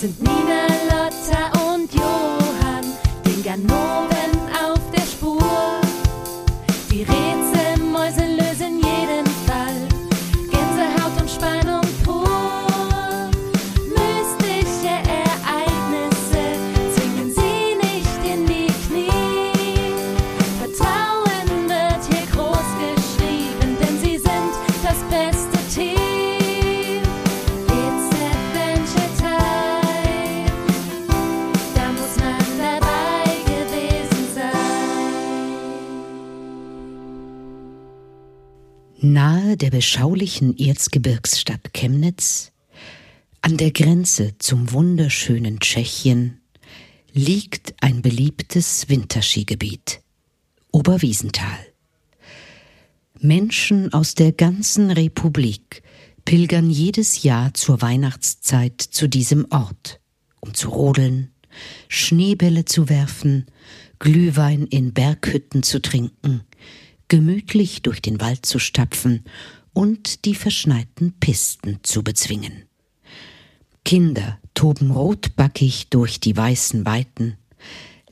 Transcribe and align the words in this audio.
Sind 0.00 0.20
Nina, 0.20 0.66
Lotta 0.90 1.72
und 1.72 1.94
Johann, 1.94 2.84
den 3.24 3.42
Ganoven 3.44 4.13
Der 39.56 39.70
beschaulichen 39.70 40.58
Erzgebirgsstadt 40.58 41.72
Chemnitz, 41.72 42.50
an 43.40 43.56
der 43.56 43.70
Grenze 43.70 44.36
zum 44.38 44.72
wunderschönen 44.72 45.60
Tschechien, 45.60 46.40
liegt 47.12 47.74
ein 47.80 48.02
beliebtes 48.02 48.88
Winterskigebiet, 48.88 50.00
Oberwiesenthal. 50.72 51.66
Menschen 53.20 53.92
aus 53.92 54.16
der 54.16 54.32
ganzen 54.32 54.90
Republik 54.90 55.84
pilgern 56.24 56.68
jedes 56.68 57.22
Jahr 57.22 57.54
zur 57.54 57.80
Weihnachtszeit 57.80 58.80
zu 58.80 59.08
diesem 59.08 59.46
Ort, 59.50 60.00
um 60.40 60.52
zu 60.52 60.68
rodeln, 60.68 61.30
Schneebälle 61.86 62.64
zu 62.64 62.88
werfen, 62.88 63.46
Glühwein 64.00 64.66
in 64.66 64.92
Berghütten 64.92 65.62
zu 65.62 65.80
trinken, 65.80 66.42
gemütlich 67.08 67.82
durch 67.82 68.00
den 68.00 68.20
Wald 68.20 68.46
zu 68.46 68.58
stapfen 68.58 69.24
und 69.72 70.24
die 70.24 70.34
verschneiten 70.34 71.12
Pisten 71.20 71.80
zu 71.82 72.02
bezwingen. 72.02 72.64
Kinder 73.84 74.38
toben 74.54 74.90
rotbackig 74.90 75.88
durch 75.90 76.20
die 76.20 76.36
weißen 76.36 76.86
Weiten, 76.86 77.36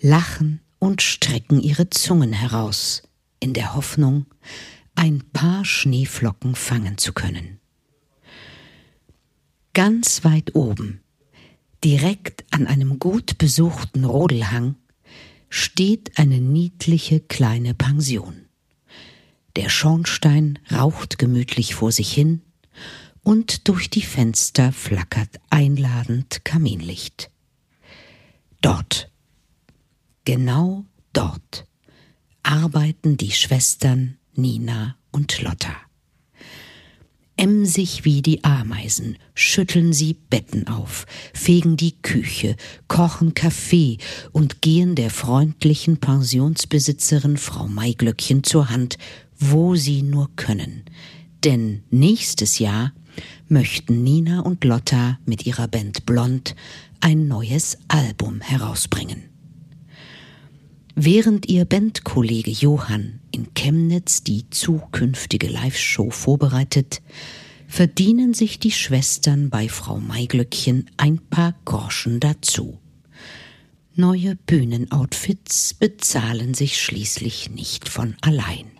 lachen 0.01 0.61
und 0.79 1.01
strecken 1.01 1.61
ihre 1.61 1.89
Zungen 1.89 2.33
heraus, 2.33 3.03
in 3.41 3.55
der 3.55 3.75
Hoffnung, 3.75 4.27
ein 4.95 5.23
paar 5.33 5.65
Schneeflocken 5.65 6.55
fangen 6.55 6.99
zu 6.99 7.12
können. 7.12 7.59
Ganz 9.73 10.25
weit 10.25 10.55
oben, 10.55 11.01
direkt 11.83 12.45
an 12.51 12.67
einem 12.67 12.99
gut 12.99 13.39
besuchten 13.39 14.05
Rodelhang, 14.05 14.77
steht 15.49 16.19
eine 16.19 16.41
niedliche 16.41 17.21
kleine 17.21 17.75
Pension. 17.75 18.42
Der 19.56 19.69
Schornstein 19.69 20.58
raucht 20.70 21.19
gemütlich 21.19 21.75
vor 21.75 21.92
sich 21.92 22.12
hin, 22.12 22.42
und 23.22 23.69
durch 23.69 23.89
die 23.89 24.03
Fenster 24.03 24.72
flackert 24.72 25.41
einladend 25.50 26.44
Kaminlicht. 26.44 27.31
Dort, 28.61 29.11
genau 30.25 30.84
dort, 31.12 31.67
arbeiten 32.42 33.17
die 33.17 33.31
Schwestern 33.31 34.19
Nina 34.34 34.97
und 35.12 35.41
Lotta. 35.42 35.77
Emsig 37.37 38.05
wie 38.05 38.22
die 38.22 38.44
Ameisen 38.44 39.16
schütteln 39.34 39.92
sie 39.92 40.14
Betten 40.14 40.69
auf, 40.69 41.06
fegen 41.33 41.77
die 41.77 42.00
Küche, 42.03 42.56
kochen 42.89 43.34
Kaffee 43.34 43.98
und 44.33 44.61
gehen 44.61 44.94
der 44.94 45.11
freundlichen 45.11 45.98
Pensionsbesitzerin 45.98 47.38
Frau 47.38 47.66
Maiglöckchen 47.69 48.44
zur 48.44 48.69
Hand, 48.71 48.98
wo 49.50 49.75
sie 49.75 50.03
nur 50.03 50.30
können. 50.36 50.84
Denn 51.44 51.82
nächstes 51.91 52.58
Jahr 52.58 52.92
möchten 53.48 54.03
Nina 54.03 54.41
und 54.41 54.64
Lotta 54.64 55.19
mit 55.26 55.47
ihrer 55.47 55.69
Band 55.69 56.06
Blond 56.06 56.54
ein 57.00 57.28
neues 57.28 57.78
Album 57.88 58.41
herausbringen. 58.41 59.25
Während 60.94 61.48
ihr 61.48 61.64
Bandkollege 61.64 62.50
Johann 62.50 63.20
in 63.32 63.54
Chemnitz 63.54 64.22
die 64.22 64.48
zukünftige 64.50 65.48
Live-Show 65.48 66.10
vorbereitet, 66.10 67.03
verdienen 67.66 68.34
sich 68.34 68.59
die 68.59 68.70
Schwestern 68.70 69.48
bei 69.48 69.69
Frau 69.70 69.98
Maiglöckchen 69.98 70.91
ein 70.98 71.19
paar 71.19 71.54
Groschen 71.64 72.20
dazu. 72.20 72.78
Neue 73.94 74.36
Bühnenoutfits 74.36 75.74
bezahlen 75.74 76.54
sich 76.54 76.80
schließlich 76.80 77.50
nicht 77.50 77.88
von 77.88 78.14
allein. 78.20 78.72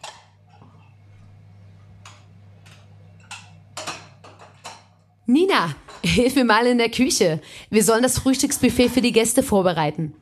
Nina, 5.27 5.75
hilf 6.03 6.34
mir 6.34 6.44
mal 6.44 6.66
in 6.66 6.78
der 6.78 6.91
Küche. 6.91 7.41
Wir 7.71 7.84
sollen 7.84 8.03
das 8.03 8.19
Frühstücksbuffet 8.19 8.88
für 8.91 9.00
die 9.00 9.12
Gäste 9.12 9.43
vorbereiten. 9.43 10.15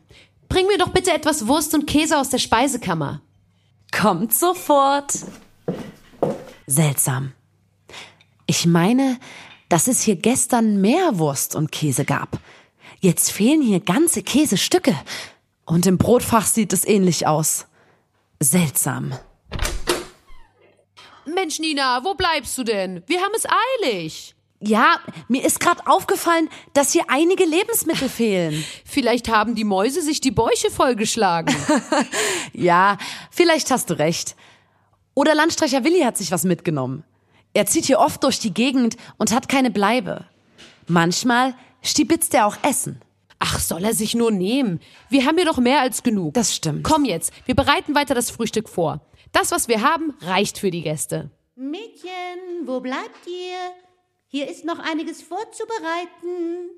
Bring 0.49 0.67
mir 0.67 0.79
doch 0.79 0.89
bitte 0.89 1.13
etwas 1.13 1.47
Wurst 1.47 1.75
und 1.75 1.87
Käse 1.87 2.19
aus 2.19 2.29
der 2.29 2.39
Speisekammer. 2.39 3.23
Kommt 3.93 4.35
sofort. 4.35 5.13
Seltsam. 6.67 7.33
Ich 8.47 8.67
meine, 8.67 9.19
dass 9.69 9.87
es 9.87 10.03
hier 10.03 10.17
gestern 10.17 10.81
mehr 10.81 11.19
Wurst 11.19 11.55
und 11.55 11.71
Käse 11.71 12.05
gab. 12.05 12.41
Jetzt 12.99 13.31
fehlen 13.31 13.63
hier 13.63 13.81
ganze 13.81 14.23
Käsestücke. 14.23 14.95
Und 15.65 15.87
im 15.87 15.99
Brotfach 15.99 16.47
sieht 16.47 16.73
es 16.73 16.85
ähnlich 16.85 17.27
aus. 17.27 17.67
Seltsam. 18.41 19.15
Mensch, 21.27 21.61
Nina, 21.61 22.05
wo 22.05 22.15
bleibst 22.15 22.59
du 22.59 22.65
denn? 22.65 23.03
Wir 23.07 23.21
haben 23.21 23.35
es 23.37 23.45
eilig. 23.83 24.35
Ja, 24.63 25.01
mir 25.29 25.43
ist 25.45 25.59
gerade 25.59 25.87
aufgefallen, 25.87 26.51
dass 26.75 26.93
hier 26.93 27.05
einige 27.09 27.45
Lebensmittel 27.45 28.09
fehlen. 28.21 28.63
Vielleicht 28.85 29.29
haben 29.29 29.55
die 29.55 29.65
Mäuse 29.65 30.03
sich 30.03 30.21
die 30.21 30.31
Bäuche 30.31 30.71
vollgeschlagen. 30.71 31.55
Ja, 32.53 32.99
vielleicht 33.31 33.71
hast 33.71 33.89
du 33.89 33.99
recht. 33.99 34.37
Oder 35.15 35.35
Landstreicher 35.35 35.83
Willi 35.85 36.01
hat 36.01 36.19
sich 36.19 36.31
was 36.31 36.45
mitgenommen. 36.45 37.05
Er 37.55 37.65
zieht 37.65 37.87
hier 37.87 38.01
oft 38.01 38.23
durch 38.23 38.39
die 38.39 38.53
Gegend 38.53 38.97
und 39.19 39.33
hat 39.33 39.49
keine 39.49 39.71
Bleibe. 39.71 40.25
Manchmal 40.87 41.55
stibitzt 41.81 42.35
er 42.35 42.47
auch 42.47 42.57
Essen. 42.63 43.01
Ach, 43.39 43.59
soll 43.61 43.85
er 43.85 43.95
sich 43.95 44.15
nur 44.15 44.31
nehmen? 44.31 44.81
Wir 45.09 45.25
haben 45.25 45.37
hier 45.37 45.47
doch 45.47 45.59
mehr 45.59 45.81
als 45.81 46.03
genug. 46.03 46.35
Das 46.35 46.55
stimmt. 46.55 46.83
Komm 46.85 47.05
jetzt, 47.07 47.33
wir 47.47 47.55
bereiten 47.55 47.95
weiter 47.95 48.15
das 48.15 48.31
Frühstück 48.31 48.69
vor. 48.69 49.01
Das, 49.33 49.53
was 49.53 49.69
wir 49.69 49.81
haben, 49.81 50.13
reicht 50.21 50.59
für 50.59 50.71
die 50.71 50.83
Gäste. 50.83 51.31
Mädchen, 51.57 52.67
wo 52.67 52.81
bleibt 52.81 53.27
ihr? 53.27 53.90
Hier 54.33 54.49
ist 54.49 54.65
noch 54.65 54.79
einiges 54.79 55.23
vorzubereiten. 55.23 56.71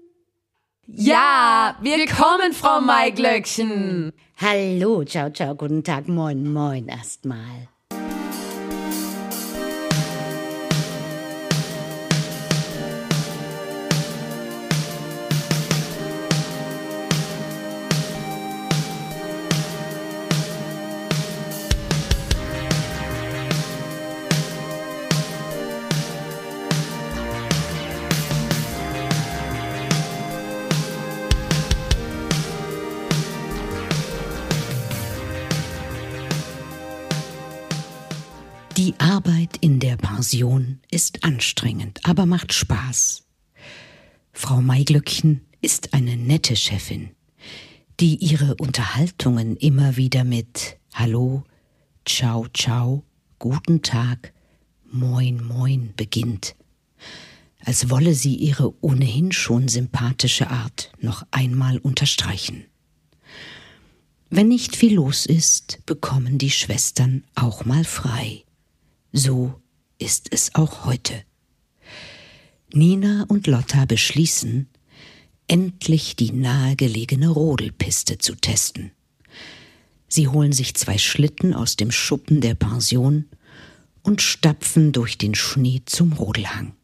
Ja, 0.86 1.76
wir 1.82 2.06
kommen, 2.06 2.54
Frau 2.54 2.80
Maiglöckchen. 2.80 4.14
Hallo, 4.38 5.04
ciao, 5.04 5.28
ciao, 5.28 5.54
guten 5.54 5.84
Tag, 5.84 6.08
moin, 6.08 6.50
moin 6.50 6.88
erstmal. 6.88 7.68
Die 38.82 38.98
Arbeit 38.98 39.58
in 39.60 39.78
der 39.78 39.96
Pension 39.96 40.80
ist 40.90 41.22
anstrengend, 41.22 42.00
aber 42.02 42.26
macht 42.26 42.52
Spaß. 42.52 43.22
Frau 44.32 44.60
Maiglöckchen 44.60 45.42
ist 45.60 45.94
eine 45.94 46.16
nette 46.16 46.56
Chefin, 46.56 47.10
die 48.00 48.16
ihre 48.16 48.56
Unterhaltungen 48.56 49.56
immer 49.56 49.96
wieder 49.96 50.24
mit 50.24 50.78
Hallo, 50.94 51.44
Ciao, 52.04 52.48
ciao, 52.52 53.04
Guten 53.38 53.82
Tag, 53.82 54.32
Moin, 54.90 55.46
moin 55.46 55.92
beginnt, 55.96 56.56
als 57.64 57.88
wolle 57.88 58.14
sie 58.14 58.34
ihre 58.34 58.74
ohnehin 58.82 59.30
schon 59.30 59.68
sympathische 59.68 60.50
Art 60.50 60.90
noch 60.98 61.24
einmal 61.30 61.78
unterstreichen. 61.78 62.64
Wenn 64.28 64.48
nicht 64.48 64.74
viel 64.74 64.94
los 64.94 65.24
ist, 65.24 65.86
bekommen 65.86 66.38
die 66.38 66.50
Schwestern 66.50 67.22
auch 67.36 67.64
mal 67.64 67.84
frei. 67.84 68.42
So 69.12 69.60
ist 69.98 70.28
es 70.30 70.54
auch 70.54 70.86
heute. 70.86 71.24
Nina 72.72 73.26
und 73.28 73.46
Lotta 73.46 73.84
beschließen, 73.84 74.68
endlich 75.46 76.16
die 76.16 76.32
nahegelegene 76.32 77.28
Rodelpiste 77.28 78.16
zu 78.16 78.34
testen. 78.34 78.92
Sie 80.08 80.28
holen 80.28 80.52
sich 80.52 80.74
zwei 80.74 80.96
Schlitten 80.96 81.52
aus 81.52 81.76
dem 81.76 81.90
Schuppen 81.90 82.40
der 82.40 82.54
Pension 82.54 83.26
und 84.02 84.22
stapfen 84.22 84.92
durch 84.92 85.18
den 85.18 85.34
Schnee 85.34 85.82
zum 85.84 86.14
Rodelhang. 86.14 86.74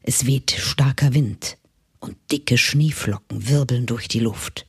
Es 0.00 0.24
weht 0.26 0.50
starker 0.50 1.12
Wind 1.12 1.58
und 2.00 2.16
dicke 2.30 2.56
Schneeflocken 2.56 3.48
wirbeln 3.48 3.84
durch 3.84 4.08
die 4.08 4.20
Luft. 4.20 4.66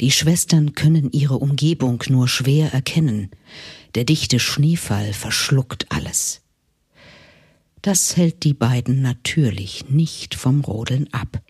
Die 0.00 0.10
Schwestern 0.10 0.72
können 0.72 1.12
ihre 1.12 1.36
Umgebung 1.36 2.02
nur 2.08 2.28
schwer 2.28 2.72
erkennen, 2.72 3.30
der 3.94 4.04
dichte 4.04 4.40
Schneefall 4.40 5.12
verschluckt 5.12 5.86
alles. 5.90 6.42
Das 7.82 8.16
hält 8.16 8.44
die 8.44 8.54
beiden 8.54 9.02
natürlich 9.02 9.90
nicht 9.90 10.34
vom 10.34 10.62
Rodeln 10.62 11.12
ab. 11.12 11.42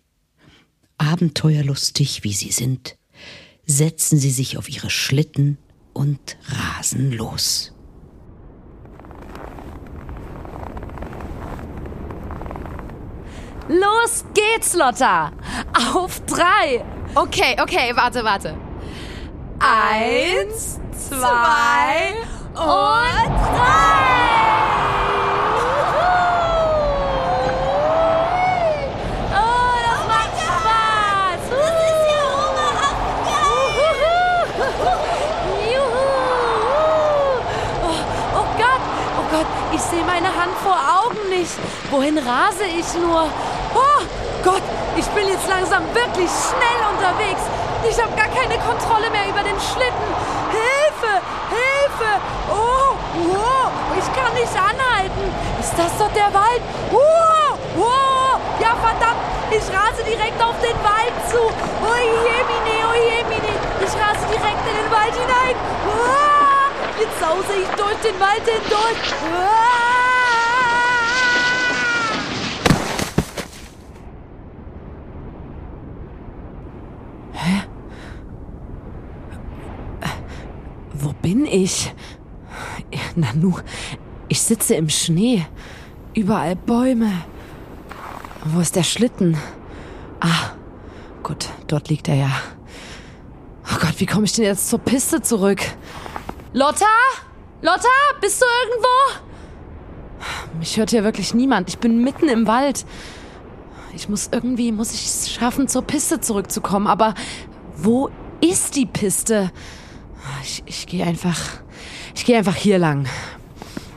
Abenteuerlustig 0.98 2.24
wie 2.24 2.32
sie 2.32 2.50
sind, 2.50 2.96
setzen 3.66 4.18
sie 4.18 4.30
sich 4.30 4.58
auf 4.58 4.68
ihre 4.68 4.90
Schlitten 4.90 5.58
und 5.92 6.36
rasen 6.48 7.12
los. 7.12 7.72
Los 13.68 14.24
geht's, 14.34 14.74
Lotta! 14.74 15.32
Auf 15.94 16.20
drei! 16.26 16.84
Okay, 17.14 17.56
okay, 17.60 17.92
warte, 17.94 18.22
warte. 18.24 18.54
Eins, 19.60 20.78
zwei 21.08 22.14
und 22.54 22.60
drei! 22.60 23.94
Oh, 29.32 29.74
das 29.86 30.02
macht 30.08 30.34
Spaß! 30.42 31.40
Das 31.50 31.76
ist 31.88 32.02
ja 32.10 32.24
Juhu! 35.72 36.04
Oh, 37.82 37.98
oh 38.34 38.46
Gott, 38.58 38.84
oh 39.18 39.26
Gott, 39.30 39.46
ich 39.72 39.80
sehe 39.80 40.04
meine 40.04 40.28
Hand 40.28 40.54
vor 40.62 40.76
Augen 40.76 41.28
nicht. 41.30 41.54
Wohin 41.90 42.18
rase 42.18 42.64
ich 42.64 42.94
nur? 43.00 43.30
Oh 43.74 44.02
Gott, 44.42 44.62
ich 44.96 45.06
bin 45.06 45.28
jetzt 45.28 45.48
langsam 45.48 45.82
wirklich 45.94 46.28
schnell 46.28 46.80
unterwegs. 46.92 47.42
Ich 47.88 48.00
habe 48.00 48.16
gar 48.16 48.28
keine 48.28 48.58
Kontrolle 48.58 49.10
mehr 49.10 49.28
über 49.28 49.42
den 49.42 49.58
Schlitten. 49.60 50.08
Hilfe! 50.50 51.20
Hilfe! 51.50 52.10
Oh! 52.50 52.96
Oh! 53.14 53.68
Ich 53.98 54.08
kann 54.16 54.32
nicht 54.34 54.54
anhalten. 54.56 55.24
Ist 55.60 55.74
das 55.76 55.96
dort 55.98 56.16
der 56.16 56.32
Wald? 56.32 56.62
Oh! 56.92 57.56
Oh! 57.76 58.38
Ja, 58.60 58.74
verdammt! 58.80 59.20
Ich 59.50 59.62
rase 59.68 60.02
direkt 60.02 60.42
auf 60.42 60.56
den 60.60 60.76
Wald 60.82 61.14
zu. 61.30 61.38
Oh 61.38 61.96
jemine, 61.96 62.88
oh 62.88 62.94
jemine. 62.94 63.54
Ich 63.80 63.92
rase 63.94 64.26
direkt 64.28 64.66
in 64.66 64.76
den 64.82 64.90
Wald 64.90 65.14
hinein. 65.14 65.56
Oh! 65.86 66.64
Jetzt 66.98 67.20
sause 67.20 67.52
ich 67.60 67.68
durch 67.76 67.98
den 68.02 68.18
Wald 68.18 68.42
hindurch. 68.44 69.14
Oh! 69.22 69.84
Wo 80.96 81.13
bin 81.24 81.46
ich? 81.46 81.90
Nanu, 83.16 83.54
ich 84.28 84.42
sitze 84.42 84.74
im 84.74 84.90
Schnee. 84.90 85.46
Überall 86.12 86.54
Bäume. 86.54 87.10
Wo 88.44 88.60
ist 88.60 88.76
der 88.76 88.82
Schlitten? 88.82 89.38
Ah, 90.20 90.50
gut, 91.22 91.48
dort 91.66 91.88
liegt 91.88 92.08
er 92.08 92.16
ja. 92.16 92.30
Oh 93.72 93.78
Gott, 93.80 93.94
wie 94.00 94.04
komme 94.04 94.26
ich 94.26 94.32
denn 94.32 94.44
jetzt 94.44 94.68
zur 94.68 94.80
Piste 94.80 95.22
zurück? 95.22 95.62
Lotta? 96.52 96.84
Lotta, 97.62 97.88
bist 98.20 98.42
du 98.42 98.46
irgendwo? 98.62 100.58
Mich 100.58 100.76
hört 100.76 100.90
hier 100.90 101.04
wirklich 101.04 101.32
niemand. 101.32 101.70
Ich 101.70 101.78
bin 101.78 102.04
mitten 102.04 102.28
im 102.28 102.46
Wald. 102.46 102.84
Ich 103.94 104.10
muss 104.10 104.28
irgendwie, 104.30 104.72
muss 104.72 104.92
ich 104.92 105.06
es 105.06 105.32
schaffen, 105.32 105.68
zur 105.68 105.82
Piste 105.82 106.20
zurückzukommen. 106.20 106.86
Aber 106.86 107.14
wo 107.78 108.10
ist 108.42 108.76
die 108.76 108.84
Piste? 108.84 109.50
Ich, 110.42 110.62
ich 110.66 110.86
gehe 110.86 111.04
einfach, 111.04 111.40
ich 112.14 112.24
gehe 112.24 112.36
einfach 112.36 112.56
hier 112.56 112.78
lang. 112.78 113.06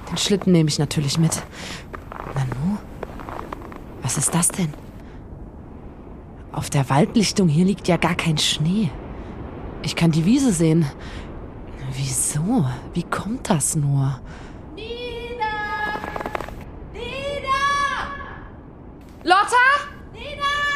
Den 0.10 0.18
Schlitten 0.18 0.52
nehme 0.52 0.70
ich 0.70 0.80
natürlich 0.80 1.18
mit. 1.18 1.44
Nanu? 2.34 2.78
Was 4.02 4.18
ist 4.18 4.34
das 4.34 4.48
denn? 4.50 4.74
Auf 6.52 6.70
der 6.70 6.90
Waldlichtung 6.90 7.48
hier 7.50 7.66
liegt 7.66 7.88
ja 7.88 7.98
gar 7.98 8.16
kein 8.16 8.38
Schnee. 8.38 8.90
Ich 9.84 9.96
kann 9.96 10.12
die 10.12 10.26
Wiese 10.26 10.52
sehen. 10.52 10.86
Wieso? 11.94 12.66
Wie 12.94 13.04
kommt 13.04 13.50
das 13.50 13.76
nur? 13.76 14.20
Lotta? 19.24 19.68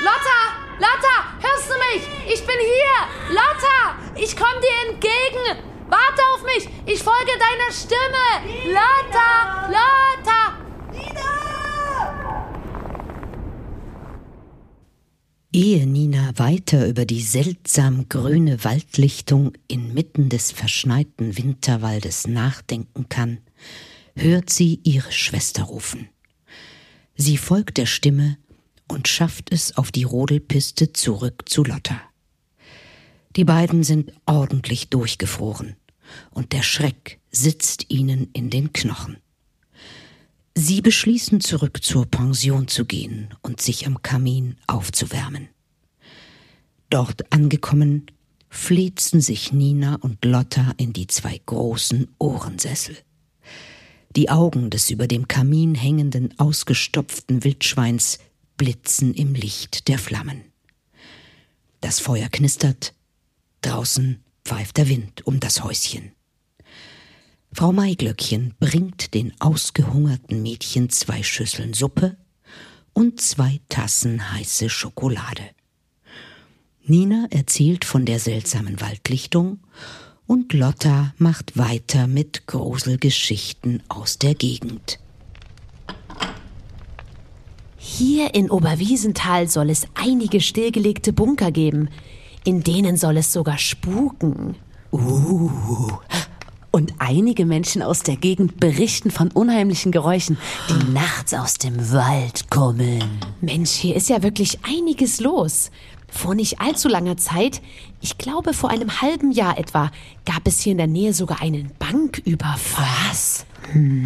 Lotta! 0.04 0.51
Lotta! 0.82 1.18
Hörst 1.40 1.70
du 1.70 1.76
mich? 1.76 2.34
Ich 2.34 2.42
bin 2.42 2.56
hier! 2.58 2.98
Lotta! 3.30 4.00
Ich 4.20 4.36
komme 4.36 4.60
dir 4.60 4.90
entgegen! 4.90 5.62
Warte 5.88 6.22
auf 6.34 6.44
mich! 6.44 6.68
Ich 6.88 7.04
folge 7.04 7.34
deiner 7.38 7.72
Stimme! 7.72 8.74
Lotta! 8.74 9.68
Lotta! 9.68 10.58
Ehe 15.54 15.86
Nina 15.86 16.32
weiter 16.38 16.88
über 16.88 17.06
die 17.06 17.22
seltsam 17.22 18.10
grüne 18.10 18.64
Waldlichtung 18.64 19.54
inmitten 19.68 20.30
des 20.30 20.52
verschneiten 20.52 21.38
Winterwaldes 21.38 22.26
nachdenken 22.26 23.08
kann, 23.08 23.38
hört 24.16 24.50
sie 24.50 24.80
ihre 24.84 25.12
Schwester 25.12 25.64
rufen. 25.64 26.10
Sie 27.16 27.38
folgt 27.38 27.78
der 27.78 27.86
Stimme 27.86 28.38
und 28.92 29.08
schafft 29.08 29.52
es 29.52 29.78
auf 29.78 29.92
die 29.92 30.04
Rodelpiste 30.04 30.92
zurück 30.92 31.44
zu 31.48 31.64
Lotta. 31.64 32.00
Die 33.38 33.46
beiden 33.46 33.84
sind 33.84 34.12
ordentlich 34.26 34.90
durchgefroren 34.90 35.78
und 36.30 36.52
der 36.52 36.62
Schreck 36.62 37.20
sitzt 37.32 37.86
ihnen 37.90 38.30
in 38.34 38.50
den 38.50 38.74
Knochen. 38.74 39.18
Sie 40.54 40.82
beschließen 40.82 41.40
zurück 41.40 41.82
zur 41.82 42.06
Pension 42.06 42.68
zu 42.68 42.84
gehen 42.84 43.34
und 43.42 43.62
sich 43.62 43.88
am 43.88 44.02
Kamin 44.02 44.58
aufzuwärmen. 44.68 45.48
Dort 46.90 47.32
angekommen, 47.32 48.08
flitzen 48.50 49.22
sich 49.22 49.54
Nina 49.54 49.96
und 49.96 50.26
Lotta 50.26 50.74
in 50.76 50.92
die 50.92 51.08
zwei 51.08 51.40
großen 51.46 52.10
Ohrensessel. 52.20 52.98
Die 54.18 54.30
Augen 54.30 54.70
des 54.70 54.90
über 54.90 55.08
dem 55.08 55.30
Kamin 55.30 55.74
hängenden, 55.76 56.38
ausgestopften 56.38 57.46
Wildschweins 57.46 58.20
blitzen 58.62 59.16
im 59.16 59.34
Licht 59.34 59.88
der 59.88 59.98
Flammen. 59.98 60.44
Das 61.80 62.00
Feuer 62.00 62.30
knistert, 62.30 62.94
draußen 63.62 64.24
pfeift 64.46 64.78
der 64.78 64.88
Wind 64.88 65.26
um 65.26 65.40
das 65.40 65.64
Häuschen. 65.64 66.12
Frau 67.52 67.72
Maiglöckchen 67.72 68.54
bringt 68.60 69.16
den 69.16 69.34
ausgehungerten 69.42 70.44
Mädchen 70.44 70.92
zwei 70.92 71.24
Schüsseln 71.24 71.74
Suppe 71.74 72.18
und 72.94 73.20
zwei 73.20 73.62
Tassen 73.68 74.32
heiße 74.32 74.70
Schokolade. 74.70 75.50
Nina 76.84 77.26
erzählt 77.32 77.84
von 77.84 78.06
der 78.06 78.20
seltsamen 78.20 78.80
Waldlichtung 78.80 79.62
und 80.28 80.54
Lotta 80.54 81.16
macht 81.18 81.58
weiter 81.58 82.06
mit 82.06 82.46
Gruselgeschichten 82.46 83.82
aus 83.88 84.20
der 84.20 84.36
Gegend. 84.36 85.00
Hier 87.84 88.36
in 88.36 88.52
Oberwiesenthal 88.52 89.50
soll 89.50 89.72
es 89.72 89.88
einige 89.96 90.40
stillgelegte 90.40 91.14
Bunker 91.14 91.52
geben. 91.52 91.90
In 92.44 92.62
denen 92.62 92.96
soll 92.96 93.18
es 93.18 93.34
sogar 93.34 93.58
spuken. 93.58 94.56
Uh. 94.92 95.50
Und 96.70 96.94
einige 97.00 97.44
Menschen 97.48 97.82
aus 97.82 98.04
der 98.04 98.18
Gegend 98.18 98.60
berichten 98.60 99.10
von 99.10 99.32
unheimlichen 99.32 99.92
Geräuschen, 99.92 100.38
die 100.70 100.92
nachts 100.94 101.34
aus 101.34 101.56
dem 101.56 101.92
Wald 101.92 102.52
kommen. 102.52 103.02
Mensch, 103.42 103.72
hier 103.72 103.96
ist 103.96 104.10
ja 104.10 104.22
wirklich 104.22 104.60
einiges 104.62 105.20
los. 105.20 105.72
Vor 106.08 106.36
nicht 106.36 106.62
allzu 106.62 106.88
langer 106.88 107.18
Zeit, 107.18 107.64
ich 108.00 108.20
glaube 108.20 108.54
vor 108.54 108.70
einem 108.70 109.02
halben 109.02 109.32
Jahr 109.32 109.58
etwa, 109.58 109.90
gab 110.26 110.46
es 110.46 110.60
hier 110.60 110.74
in 110.74 110.78
der 110.78 110.86
Nähe 110.86 111.16
sogar 111.16 111.42
einen 111.42 111.72
Banküberfall. 111.80 112.86
Was? 113.10 113.48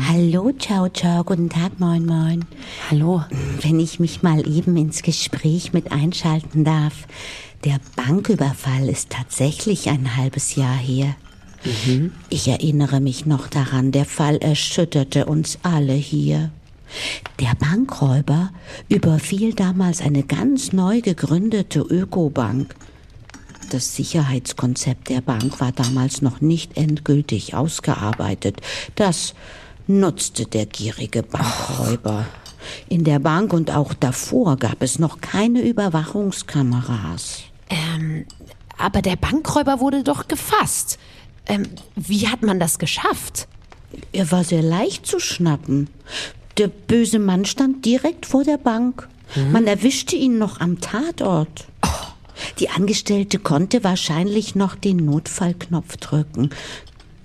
Hallo, 0.07 0.51
ciao, 0.59 0.89
ciao, 0.89 1.23
guten 1.23 1.49
Tag, 1.49 1.79
moin, 1.79 2.05
moin. 2.05 2.45
Hallo. 2.91 3.23
Wenn 3.61 3.79
ich 3.79 3.99
mich 3.99 4.21
mal 4.21 4.47
eben 4.47 4.77
ins 4.77 5.01
Gespräch 5.01 5.73
mit 5.73 5.91
einschalten 5.91 6.63
darf. 6.63 7.07
Der 7.63 7.79
Banküberfall 7.95 8.89
ist 8.89 9.09
tatsächlich 9.09 9.89
ein 9.89 10.17
halbes 10.17 10.55
Jahr 10.55 10.75
her. 10.77 11.15
Ich 12.29 12.47
erinnere 12.47 12.99
mich 12.99 13.25
noch 13.25 13.47
daran, 13.47 13.91
der 13.91 14.05
Fall 14.05 14.37
erschütterte 14.37 15.25
uns 15.25 15.57
alle 15.63 15.93
hier. 15.93 16.51
Der 17.39 17.55
Bankräuber 17.55 18.51
überfiel 18.87 19.53
damals 19.53 20.01
eine 20.01 20.23
ganz 20.23 20.73
neu 20.73 21.01
gegründete 21.01 21.79
Ökobank. 21.79 22.75
Das 23.69 23.95
Sicherheitskonzept 23.95 25.09
der 25.09 25.21
Bank 25.21 25.59
war 25.59 25.71
damals 25.71 26.21
noch 26.21 26.41
nicht 26.41 26.77
endgültig 26.77 27.55
ausgearbeitet. 27.55 28.61
Das 28.95 29.33
nutzte 29.87 30.45
der 30.45 30.65
gierige 30.65 31.23
Bankräuber. 31.23 32.25
In 32.89 33.03
der 33.03 33.19
Bank 33.19 33.53
und 33.53 33.71
auch 33.71 33.93
davor 33.93 34.57
gab 34.57 34.81
es 34.81 34.99
noch 34.99 35.21
keine 35.21 35.61
Überwachungskameras. 35.61 37.43
Ähm, 37.69 38.25
aber 38.77 39.01
der 39.01 39.15
Bankräuber 39.15 39.79
wurde 39.79 40.03
doch 40.03 40.27
gefasst. 40.27 40.99
Ähm, 41.47 41.67
wie 41.95 42.27
hat 42.27 42.41
man 42.41 42.59
das 42.59 42.79
geschafft? 42.79 43.47
Er 44.11 44.31
war 44.31 44.43
sehr 44.43 44.63
leicht 44.63 45.05
zu 45.05 45.19
schnappen. 45.19 45.89
Der 46.57 46.67
böse 46.67 47.19
Mann 47.19 47.45
stand 47.45 47.85
direkt 47.85 48.25
vor 48.25 48.43
der 48.43 48.57
Bank. 48.57 49.07
Man 49.51 49.67
erwischte 49.67 50.15
ihn 50.15 50.37
noch 50.37 50.59
am 50.59 50.79
Tatort. 50.79 51.65
Die 52.59 52.69
Angestellte 52.69 53.39
konnte 53.39 53.83
wahrscheinlich 53.83 54.55
noch 54.55 54.75
den 54.75 54.97
Notfallknopf 54.97 55.97
drücken. 55.97 56.49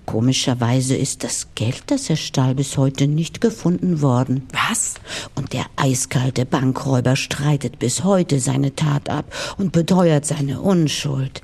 Komischerweise 0.06 0.96
ist 0.96 1.22
das 1.22 1.48
Geld, 1.54 1.84
das 1.86 2.10
er 2.10 2.16
stahl, 2.16 2.56
bis 2.56 2.76
heute 2.76 3.06
nicht 3.06 3.40
gefunden 3.40 4.02
worden. 4.02 4.48
Was? 4.52 4.94
Und 5.36 5.52
der 5.52 5.66
eiskalte 5.76 6.44
Bankräuber 6.46 7.14
streitet 7.14 7.78
bis 7.78 8.02
heute 8.02 8.40
seine 8.40 8.74
Tat 8.74 9.08
ab 9.08 9.32
und 9.56 9.70
beteuert 9.70 10.26
seine 10.26 10.60
Unschuld. 10.60 11.42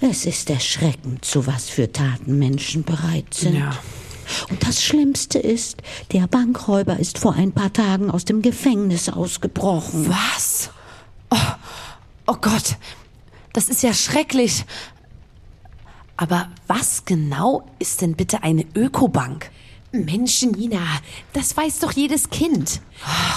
Es 0.00 0.24
ist 0.24 0.48
erschreckend, 0.48 1.26
zu 1.26 1.46
was 1.46 1.68
für 1.68 1.92
Taten 1.92 2.38
Menschen 2.38 2.84
bereit 2.84 3.34
sind. 3.34 3.58
Ja. 3.58 3.72
Und 4.48 4.66
das 4.66 4.82
Schlimmste 4.82 5.38
ist, 5.38 5.82
der 6.12 6.26
Bankräuber 6.26 6.98
ist 6.98 7.18
vor 7.18 7.34
ein 7.34 7.52
paar 7.52 7.72
Tagen 7.72 8.10
aus 8.10 8.24
dem 8.24 8.40
Gefängnis 8.40 9.10
ausgebrochen. 9.10 10.08
Was? 10.08 10.70
Oh, 11.28 11.36
oh 12.30 12.36
Gott, 12.40 12.76
das 13.52 13.68
ist 13.68 13.82
ja 13.82 13.92
schrecklich. 13.92 14.64
Aber 16.16 16.48
was 16.66 17.04
genau 17.04 17.64
ist 17.78 18.02
denn 18.02 18.14
bitte 18.14 18.42
eine 18.42 18.64
Ökobank? 18.74 19.50
Mensch, 19.92 20.42
Nina, 20.42 20.78
das 21.32 21.56
weiß 21.56 21.80
doch 21.80 21.90
jedes 21.90 22.30
Kind. 22.30 22.80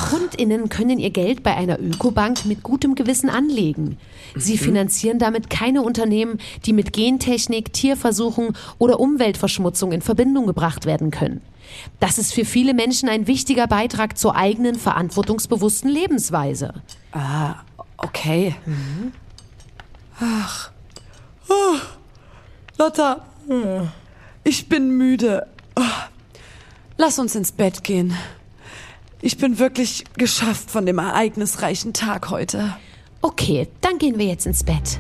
KundInnen 0.10 0.70
können 0.70 1.00
ihr 1.00 1.10
Geld 1.10 1.42
bei 1.42 1.56
einer 1.56 1.80
Ökobank 1.80 2.46
mit 2.46 2.62
gutem 2.62 2.94
Gewissen 2.94 3.30
anlegen. 3.30 3.98
Sie 4.36 4.60
finanzieren 4.60 5.18
damit 5.18 5.50
keine 5.50 5.82
Unternehmen, 5.82 6.38
die 6.66 6.74
mit 6.74 6.94
Gentechnik, 6.94 7.74
Tierversuchen 7.74 8.56
oder 8.78 9.00
Umweltverschmutzung 9.00 9.92
in 9.92 10.04
Verbindung 10.04 10.46
gebracht 10.46 10.86
werden 10.86 11.10
können. 11.10 11.42
Das 12.00 12.20
ist 12.20 12.34
für 12.34 12.46
viele 12.46 12.76
Menschen 12.76 13.10
ein 13.10 13.26
wichtiger 13.26 13.66
Beitrag 13.66 14.20
zur 14.20 14.36
eigenen 14.36 14.76
verantwortungsbewussten 14.76 15.90
Lebensweise. 15.90 16.76
Ah, 17.14 17.56
okay. 17.98 18.56
Ach. 20.20 20.72
Oh, 21.50 21.78
Lotta, 22.78 23.26
ich 24.44 24.70
bin 24.70 24.98
müde. 24.98 25.48
Oh. 25.76 25.82
Lass 26.98 27.20
uns 27.20 27.36
ins 27.36 27.52
Bett 27.52 27.84
gehen. 27.84 28.16
Ich 29.22 29.38
bin 29.38 29.58
wirklich 29.60 30.04
geschafft 30.18 30.70
von 30.70 30.86
dem 30.86 31.00
ereignisreichen 31.00 31.94
Tag 31.94 32.30
heute. 32.30 32.76
Okay, 33.22 33.68
dann 33.82 33.98
gehen 33.98 34.18
wir 34.20 34.26
jetzt 34.26 34.46
ins 34.46 34.64
Bett. 34.64 35.00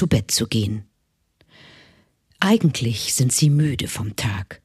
Zu 0.00 0.06
Bett 0.06 0.30
zu 0.30 0.46
gehen. 0.46 0.84
Eigentlich 2.38 3.12
sind 3.12 3.34
sie 3.34 3.50
müde 3.50 3.86
vom 3.86 4.16
Tag, 4.16 4.62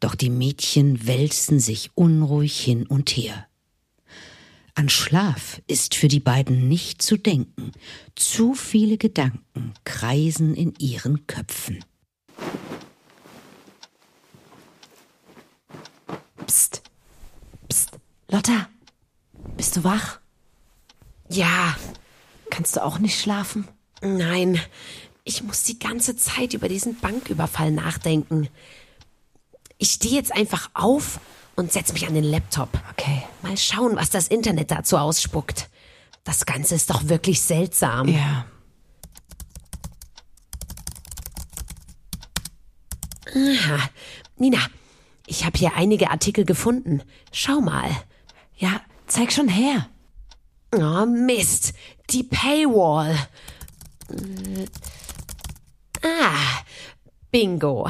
doch 0.00 0.16
die 0.16 0.28
Mädchen 0.28 1.06
wälzen 1.06 1.60
sich 1.60 1.92
unruhig 1.94 2.58
hin 2.60 2.88
und 2.88 3.10
her. 3.10 3.46
An 4.74 4.88
Schlaf 4.88 5.62
ist 5.68 5.94
für 5.94 6.08
die 6.08 6.18
beiden 6.18 6.66
nicht 6.66 7.00
zu 7.00 7.16
denken. 7.16 7.70
Zu 8.16 8.54
viele 8.54 8.98
Gedanken 8.98 9.72
kreisen 9.84 10.56
in 10.56 10.74
ihren 10.80 11.28
Köpfen. 11.28 11.84
Psst. 16.44 16.82
Psst. 17.68 17.92
Lotta, 18.26 18.68
bist 19.56 19.76
du 19.76 19.84
wach? 19.84 20.18
Ja, 21.28 21.76
Kannst 22.52 22.76
du 22.76 22.84
auch 22.84 22.98
nicht 22.98 23.18
schlafen? 23.18 23.66
Nein. 24.02 24.60
Ich 25.24 25.42
muss 25.42 25.62
die 25.62 25.78
ganze 25.78 26.16
Zeit 26.16 26.52
über 26.52 26.68
diesen 26.68 26.98
Banküberfall 26.98 27.70
nachdenken. 27.70 28.48
Ich 29.78 29.92
stehe 29.92 30.14
jetzt 30.14 30.32
einfach 30.32 30.70
auf 30.74 31.20
und 31.56 31.72
setze 31.72 31.92
mich 31.92 32.06
an 32.06 32.14
den 32.14 32.24
Laptop. 32.24 32.68
Okay. 32.90 33.22
Mal 33.42 33.56
schauen, 33.56 33.96
was 33.96 34.10
das 34.10 34.28
Internet 34.28 34.70
dazu 34.70 34.96
ausspuckt. 34.96 35.68
Das 36.24 36.46
Ganze 36.46 36.74
ist 36.74 36.90
doch 36.90 37.08
wirklich 37.08 37.40
seltsam. 37.40 38.08
Ja. 38.08 38.46
Aha. 43.34 43.88
Nina, 44.36 44.58
ich 45.26 45.44
habe 45.44 45.58
hier 45.58 45.74
einige 45.74 46.10
Artikel 46.10 46.44
gefunden. 46.44 47.02
Schau 47.32 47.60
mal. 47.60 47.90
Ja, 48.56 48.80
zeig 49.06 49.32
schon 49.32 49.48
her. 49.48 49.88
Oh, 50.74 51.06
Mist. 51.06 51.74
Die 52.10 52.22
Paywall. 52.22 53.16
Ah, 56.02 56.62
Bingo. 57.30 57.88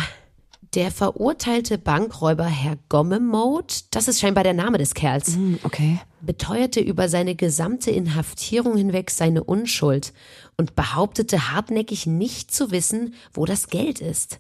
Der 0.75 0.91
verurteilte 0.91 1.77
Bankräuber 1.77 2.47
Herr 2.47 2.77
Gommemode, 2.89 3.75
das 3.91 4.09
ist 4.09 4.21
scheinbar 4.21 4.43
der 4.43 4.55
Name 4.55 4.79
des 4.79 4.95
Kerls, 4.95 5.35
Hm, 5.35 5.59
okay. 5.65 6.01
beteuerte 6.23 6.81
über 6.81 7.11
seine 7.11 7.35
gesamte 7.35 7.91
Inhaftierung 7.91 8.79
hinweg 8.79 9.11
seine 9.11 9.45
Unschuld 9.45 10.15
und 10.57 10.75
behauptete 10.75 11.53
hartnäckig 11.53 12.07
nicht 12.07 12.55
zu 12.55 12.71
wissen, 12.71 13.13
wo 13.35 13.45
das 13.45 13.69
Geld 13.69 14.01
ist. 14.01 14.39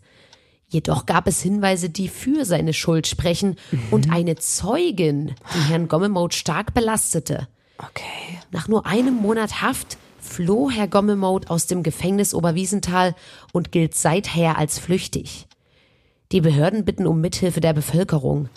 Jedoch 0.68 1.04
gab 1.04 1.26
es 1.26 1.42
Hinweise, 1.42 1.90
die 1.90 2.08
für 2.08 2.46
seine 2.46 2.72
Schuld 2.72 3.06
sprechen 3.06 3.56
und 3.90 4.10
eine 4.10 4.36
Zeugin, 4.36 5.34
die 5.54 5.68
Herrn 5.68 5.86
Gommemode 5.86 6.34
stark 6.34 6.72
belastete. 6.72 7.46
Okay. 7.76 8.38
Nach 8.52 8.68
nur 8.68 8.86
einem 8.86 9.16
Monat 9.16 9.60
Haft 9.60 9.98
floh 10.32 10.70
Herr 10.70 10.88
Gommemode 10.88 11.50
aus 11.50 11.66
dem 11.66 11.82
Gefängnis 11.82 12.34
Oberwiesenthal 12.34 13.14
und 13.52 13.70
gilt 13.70 13.94
seither 13.94 14.56
als 14.56 14.78
flüchtig. 14.78 15.46
Die 16.32 16.40
Behörden 16.40 16.86
bitten 16.86 17.06
um 17.06 17.20
Mithilfe 17.20 17.60
der 17.60 17.74
Bevölkerung. 17.74 18.48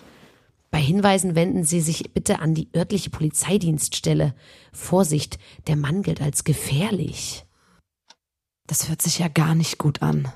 Bei 0.72 0.80
Hinweisen 0.80 1.36
wenden 1.36 1.66
Sie 1.66 1.82
sich 1.82 2.14
bitte 2.14 2.40
an 2.40 2.54
die 2.54 2.70
örtliche 2.74 3.10
Polizeidienststelle. 3.10 4.34
Vorsicht, 4.72 5.38
der 5.68 5.76
Mann 5.76 6.02
gilt 6.02 6.22
als 6.22 6.46
gefährlich. 6.46 7.46
Das 8.68 8.88
hört 8.88 9.02
sich 9.02 9.20
ja 9.20 9.28
gar 9.28 9.54
nicht 9.54 9.78
gut 9.78 10.02
an. 10.02 10.30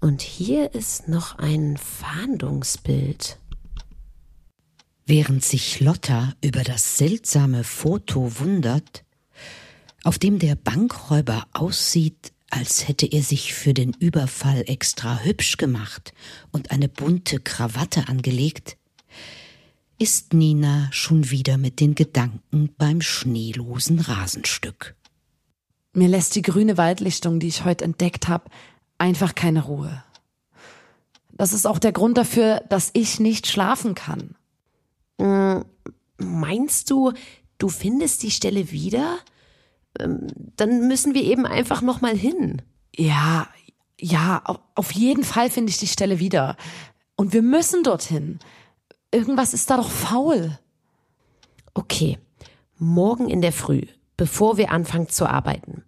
Und 0.00 0.22
hier 0.22 0.74
ist 0.74 1.08
noch 1.08 1.38
ein 1.38 1.76
Fahndungsbild. 1.76 3.39
Während 5.10 5.44
sich 5.44 5.80
Lotta 5.80 6.34
über 6.40 6.62
das 6.62 6.96
seltsame 6.96 7.64
Foto 7.64 8.38
wundert, 8.38 9.02
auf 10.04 10.20
dem 10.20 10.38
der 10.38 10.54
Bankräuber 10.54 11.48
aussieht, 11.52 12.32
als 12.48 12.86
hätte 12.86 13.06
er 13.06 13.24
sich 13.24 13.52
für 13.52 13.74
den 13.74 13.92
Überfall 13.94 14.62
extra 14.68 15.18
hübsch 15.24 15.56
gemacht 15.56 16.14
und 16.52 16.70
eine 16.70 16.88
bunte 16.88 17.40
Krawatte 17.40 18.06
angelegt, 18.06 18.76
ist 19.98 20.32
Nina 20.32 20.86
schon 20.92 21.32
wieder 21.32 21.58
mit 21.58 21.80
den 21.80 21.96
Gedanken 21.96 22.72
beim 22.78 23.00
schneelosen 23.00 23.98
Rasenstück. 23.98 24.94
Mir 25.92 26.06
lässt 26.06 26.36
die 26.36 26.42
grüne 26.42 26.76
Waldlichtung, 26.76 27.40
die 27.40 27.48
ich 27.48 27.64
heute 27.64 27.84
entdeckt 27.84 28.28
habe, 28.28 28.48
einfach 28.96 29.34
keine 29.34 29.64
Ruhe. 29.64 30.04
Das 31.32 31.52
ist 31.52 31.66
auch 31.66 31.80
der 31.80 31.90
Grund 31.90 32.16
dafür, 32.16 32.62
dass 32.68 32.90
ich 32.92 33.18
nicht 33.18 33.48
schlafen 33.48 33.96
kann. 33.96 34.36
Meinst 36.18 36.90
du, 36.90 37.12
du 37.58 37.68
findest 37.68 38.22
die 38.22 38.30
Stelle 38.30 38.70
wieder? 38.70 39.18
Ähm, 39.98 40.26
Dann 40.56 40.88
müssen 40.88 41.14
wir 41.14 41.22
eben 41.24 41.46
einfach 41.46 41.82
noch 41.82 42.00
mal 42.00 42.16
hin. 42.16 42.62
Ja, 42.96 43.48
ja, 44.00 44.42
au- 44.44 44.58
auf 44.74 44.92
jeden 44.92 45.24
Fall 45.24 45.50
finde 45.50 45.70
ich 45.70 45.78
die 45.78 45.86
Stelle 45.86 46.18
wieder. 46.18 46.56
Und 47.16 47.32
wir 47.32 47.42
müssen 47.42 47.82
dorthin. 47.82 48.38
Irgendwas 49.12 49.54
ist 49.54 49.68
da 49.70 49.76
doch 49.76 49.90
faul. 49.90 50.58
Okay, 51.74 52.18
morgen 52.78 53.28
in 53.28 53.42
der 53.42 53.52
Früh, 53.52 53.82
bevor 54.16 54.56
wir 54.56 54.70
anfangen 54.72 55.08
zu 55.08 55.26
arbeiten, 55.26 55.84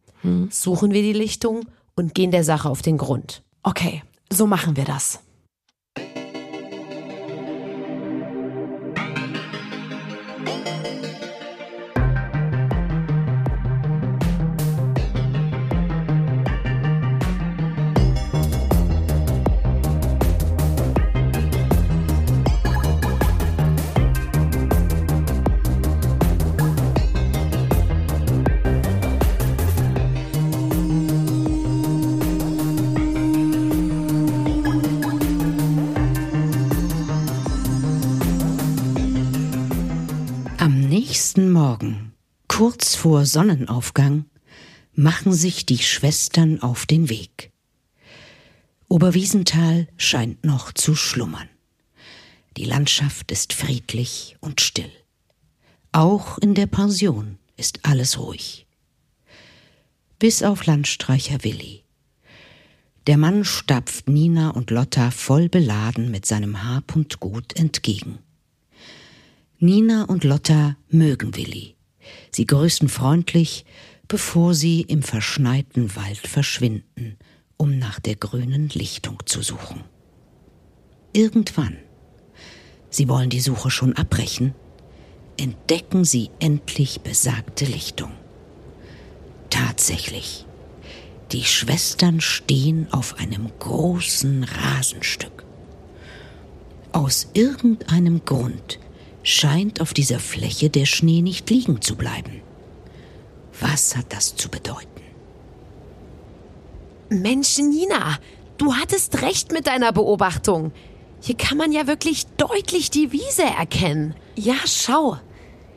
suchen 0.51 0.93
wir 0.93 1.03
die 1.03 1.12
Lichtung 1.12 1.67
und 1.97 2.15
gehen 2.15 2.31
der 2.31 2.45
Sache 2.45 2.69
auf 2.71 2.81
den 2.83 2.97
Grund. 2.97 3.43
Okay, 3.65 4.03
so 4.31 4.47
machen 4.47 4.77
wir 4.77 4.85
das. 4.85 5.19
Vor 43.02 43.26
Sonnenaufgang, 43.26 44.26
machen 44.94 45.32
sich 45.32 45.66
die 45.66 45.78
Schwestern 45.78 46.62
auf 46.62 46.87
den 46.87 47.09
Weg. 47.09 47.50
Oberwiesenthal 48.87 49.88
scheint 49.97 50.44
noch 50.44 50.71
zu 50.71 50.94
schlummern. 50.94 51.49
Die 52.56 52.64
Landschaft 52.64 53.32
ist 53.32 53.54
friedlich 53.54 54.37
und 54.38 54.61
still. 54.61 54.92
Auch 55.90 56.38
in 56.38 56.54
der 56.54 56.68
Pension 56.68 57.38
ist 57.56 57.80
alles 57.82 58.21
ruhig. 58.21 58.68
Bis 60.21 60.44
auf 60.44 60.64
Landstreicher 60.66 61.42
Willi. 61.42 61.82
Der 63.09 63.16
Mann 63.16 63.44
stapft 63.44 64.09
Nina 64.09 64.50
und 64.50 64.71
Lotta 64.71 65.11
voll 65.11 65.49
beladen 65.49 66.12
mit 66.12 66.25
seinem 66.25 66.62
Hab 66.62 66.94
und 66.94 67.18
Gut 67.18 67.56
entgegen. 67.56 68.21
Nina 69.59 70.04
und 70.04 70.23
Lotta 70.23 70.76
mögen 70.88 71.35
Willi. 71.35 71.75
Sie 72.35 72.47
grüßen 72.47 72.89
freundlich, 72.89 73.65
bevor 74.09 74.55
sie 74.55 74.83
im 74.83 75.03
verschneiten 75.03 75.95
Wald 75.97 76.27
verschwinden, 76.27 77.17
um 77.57 77.79
nach 77.79 78.01
der 78.01 78.17
grünen 78.17 78.69
Lichtung 78.71 79.19
zu 79.27 79.43
suchen. 79.43 79.85
Irgendwann, 81.12 81.77
sie 82.89 83.09
wollen 83.09 83.31
die 83.31 83.41
Suche 83.41 83.71
schon 83.71 83.95
abbrechen, 83.95 84.55
entdecken 85.39 86.05
sie 86.05 86.31
endlich 86.41 87.03
besagte 87.03 87.67
Lichtung. 87.67 88.12
Tatsächlich, 89.51 90.47
die 91.33 91.45
Schwestern 91.45 92.21
stehen 92.21 92.91
auf 92.93 93.19
einem 93.19 93.51
großen 93.59 94.45
Rasenstück. 94.45 95.45
Aus 96.93 97.29
irgendeinem 97.35 98.25
Grund 98.25 98.79
scheint 99.23 99.81
auf 99.81 99.95
dieser 99.95 100.19
Fläche 100.19 100.71
der 100.71 100.87
Schnee 100.87 101.23
nicht 101.23 101.49
liegen 101.50 101.81
zu 101.81 101.97
bleiben. 101.97 102.43
Was 103.61 103.97
hat 103.97 104.12
das 104.12 104.37
zu 104.37 104.49
bedeuten? 104.49 104.88
Mensch, 107.08 107.58
Nina, 107.58 108.19
du 108.58 108.75
hattest 108.75 109.23
recht 109.23 109.52
mit 109.52 109.67
deiner 109.67 109.93
Beobachtung. 109.93 110.73
Hier 111.21 111.37
kann 111.37 111.58
man 111.58 111.73
ja 111.73 111.87
wirklich 111.87 112.26
deutlich 112.37 112.91
die 112.91 113.13
Wiese 113.13 113.45
erkennen. 113.45 114.15
Ja, 114.35 114.54
schau. 114.65 115.19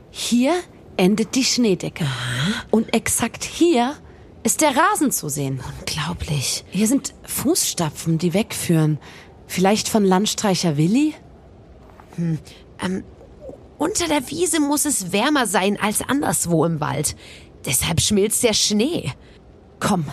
Hier 0.10 0.54
endet 0.98 1.36
die 1.36 1.44
Schneedecke. 1.44 2.08
Und 2.72 2.94
exakt 2.94 3.44
hier 3.44 3.96
ist 4.44 4.62
der 4.62 4.76
Rasen 4.76 5.12
zu 5.12 5.30
sehen. 5.30 5.60
Unglaublich. 5.80 6.64
Hier 6.70 6.88
sind 6.88 7.14
Fußstapfen, 7.24 8.18
die 8.18 8.34
wegführen. 8.34 8.98
Vielleicht 9.48 9.90
von 9.90 10.06
Landstreicher 10.06 10.78
Willi? 10.78 11.14
Unter 13.78 14.08
der 14.08 14.30
Wiese 14.30 14.60
muss 14.60 14.86
es 14.86 15.12
wärmer 15.12 15.48
sein 15.48 15.80
als 15.80 16.02
anderswo 16.02 16.66
im 16.66 16.80
Wald. 16.80 17.16
Deshalb 17.66 18.00
schmilzt 18.00 18.44
der 18.44 18.54
Schnee. 18.54 19.12
Komm, 19.80 20.06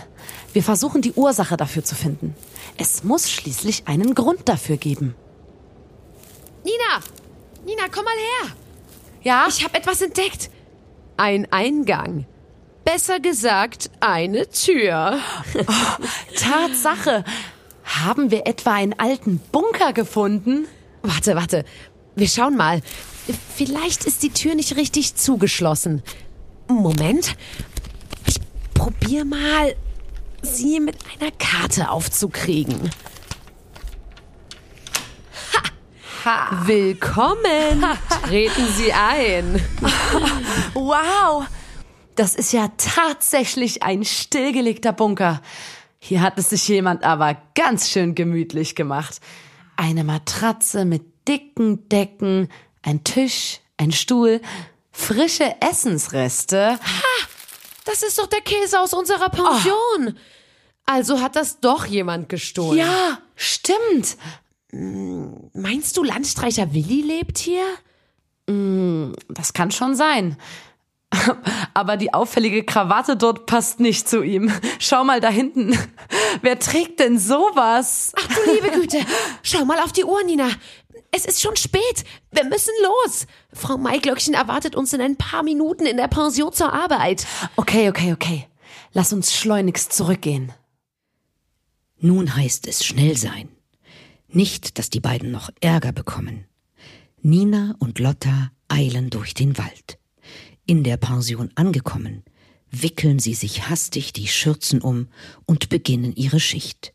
wir 0.53 0.63
versuchen 0.63 1.03
die 1.03 1.13
Ursache 1.13 1.57
dafür 1.57 1.85
zu 1.85 1.95
finden. 1.95 2.35
Es 2.77 3.05
muss 3.05 3.31
schließlich 3.31 3.87
einen 3.87 4.15
Grund 4.15 4.49
dafür 4.49 4.77
geben. 4.77 5.15
Nina! 6.65 7.01
Nina, 7.65 7.83
komm 7.91 8.05
mal 8.05 8.15
her! 8.15 8.57
Ja? 9.23 9.47
Ich 9.49 9.63
habe 9.63 9.79
etwas 9.79 10.03
entdeckt. 10.03 10.51
Ein 11.17 11.47
Eingang. 11.53 12.27
Besser 12.85 13.21
gesagt, 13.21 13.91
eine 14.01 14.49
Tür. 14.49 15.21
Tatsache. 16.37 17.25
Haben 17.85 18.31
wir 18.31 18.47
etwa 18.47 18.73
einen 18.73 18.99
alten 18.99 19.39
Bunker 19.53 19.93
gefunden? 19.93 20.67
Warte, 21.03 21.37
warte. 21.37 21.65
Wir 22.17 22.29
schauen 22.29 22.57
mal. 22.57 22.83
Vielleicht 23.55 24.05
ist 24.05 24.23
die 24.23 24.31
Tür 24.31 24.55
nicht 24.55 24.77
richtig 24.77 25.15
zugeschlossen. 25.15 26.03
Moment. 26.69 27.37
Ich 28.27 28.41
probier 28.75 29.25
mal, 29.25 29.77
sie 30.43 30.81
mit 30.81 30.97
einer 31.21 31.31
Karte 31.33 31.91
aufzukriegen. 31.91 32.91
Ha! 36.25 36.67
Willkommen! 36.67 37.85
Treten 38.27 38.67
Sie 38.77 38.93
ein. 38.93 39.61
Wow! 40.75 41.47
Das 42.15 42.35
ist 42.35 42.53
ja 42.53 42.71
tatsächlich 42.77 43.83
ein 43.83 44.05
stillgelegter 44.05 44.93
Bunker. 44.93 45.41
Hier 45.99 46.21
hat 46.21 46.39
es 46.39 46.51
sich 46.51 46.69
jemand 46.69 47.05
aber 47.05 47.37
ganz 47.55 47.91
schön 47.91 48.15
gemütlich 48.15 48.75
gemacht. 48.75 49.21
Eine 49.77 50.05
Matratze 50.05 50.85
mit 50.85 51.03
dicken 51.27 51.89
Decken, 51.89 52.49
ein 52.83 53.05
Tisch, 53.05 53.61
ein 53.77 53.93
Stuhl, 53.93 54.41
frische 54.91 55.57
Essensreste. 55.61 56.79
Das 57.85 58.03
ist 58.03 58.19
doch 58.19 58.27
der 58.27 58.41
Käse 58.41 58.81
aus 58.81 58.93
unserer 58.93 59.29
Pension. 59.29 60.19
Also 60.85 61.21
hat 61.21 61.37
das 61.37 61.61
doch 61.61 61.87
jemand 61.87 62.29
gestohlen. 62.29 62.79
Ja, 62.79 63.19
stimmt. 63.37 64.17
Meinst 64.73 65.97
du, 65.97 66.03
Landstreicher 66.03 66.73
Willi 66.73 67.03
lebt 67.03 67.39
hier? 67.39 67.65
Das 69.29 69.53
kann 69.53 69.71
schon 69.71 69.95
sein. 69.95 70.37
Aber 71.75 71.97
die 71.97 72.15
auffällige 72.15 72.65
Krawatte 72.65 73.17
dort 73.17 73.47
passt 73.47 73.81
nicht 73.81 74.09
zu 74.09 74.23
ihm. 74.23 74.53
Schau 74.79 75.05
mal 75.05 75.21
da 75.21 75.29
hinten. 75.29 75.79
Wer 76.41 76.59
trägt 76.59 77.01
denn 77.01 77.19
sowas? 77.19 78.13
Ach 78.17 78.27
du 78.27 78.53
liebe 78.53 78.71
Güte. 78.71 78.99
Schau 79.43 79.65
mal 79.65 79.79
auf 79.81 79.93
die 79.93 80.05
Uhr, 80.05 80.23
Nina. 80.25 80.49
Es 81.15 81.27
ist 81.27 81.43
schon 81.43 81.57
spät. 81.57 82.05
Wir 82.31 82.45
müssen 82.45 82.73
los. 82.83 83.27
Frau 83.53 83.77
Maiglöckchen 83.77 84.33
erwartet 84.33 84.75
uns 84.75 84.95
in 84.95 85.03
ein 85.03 85.17
paar 85.17 85.43
Minuten 85.43 85.85
in 85.85 85.99
der 85.99 86.09
Pension 86.09 86.55
zur 86.55 86.73
Arbeit. 86.73 87.27
Okay, 87.57 87.91
okay, 87.91 88.15
okay. 88.15 88.49
Lass 88.95 89.13
uns 89.13 89.35
schleunigst 89.35 89.93
zurückgehen. 89.93 90.53
Nun 91.99 92.35
heißt 92.35 92.67
es 92.67 92.85
schnell 92.85 93.19
sein. 93.19 93.51
Nicht, 94.29 94.79
dass 94.79 94.89
die 94.89 95.01
beiden 95.01 95.31
noch 95.31 95.51
Ärger 95.61 95.93
bekommen. 95.93 96.47
Nina 97.21 97.75
und 97.79 97.99
Lotta 97.99 98.51
eilen 98.69 99.11
durch 99.11 99.35
den 99.35 99.59
Wald. 99.59 99.99
In 100.65 100.83
der 100.83 100.97
Pension 100.97 101.51
angekommen, 101.57 102.25
wickeln 102.71 103.19
sie 103.19 103.35
sich 103.35 103.69
hastig 103.69 104.15
die 104.15 104.29
Schürzen 104.29 104.81
um 104.81 105.09
und 105.45 105.69
beginnen 105.69 106.17
ihre 106.17 106.41
Schicht. 106.41 106.95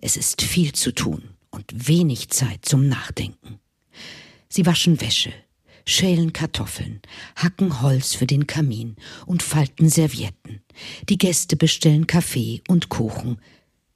Es 0.00 0.16
ist 0.16 0.42
viel 0.42 0.72
zu 0.72 0.92
tun 0.92 1.37
und 1.50 1.88
wenig 1.88 2.28
Zeit 2.30 2.64
zum 2.64 2.88
Nachdenken. 2.88 3.60
Sie 4.48 4.66
waschen 4.66 5.00
Wäsche, 5.00 5.32
schälen 5.86 6.32
Kartoffeln, 6.32 7.00
hacken 7.36 7.82
Holz 7.82 8.14
für 8.14 8.26
den 8.26 8.46
Kamin 8.46 8.96
und 9.26 9.42
falten 9.42 9.88
Servietten. 9.88 10.62
Die 11.08 11.18
Gäste 11.18 11.56
bestellen 11.56 12.06
Kaffee 12.06 12.62
und 12.68 12.88
Kuchen. 12.88 13.40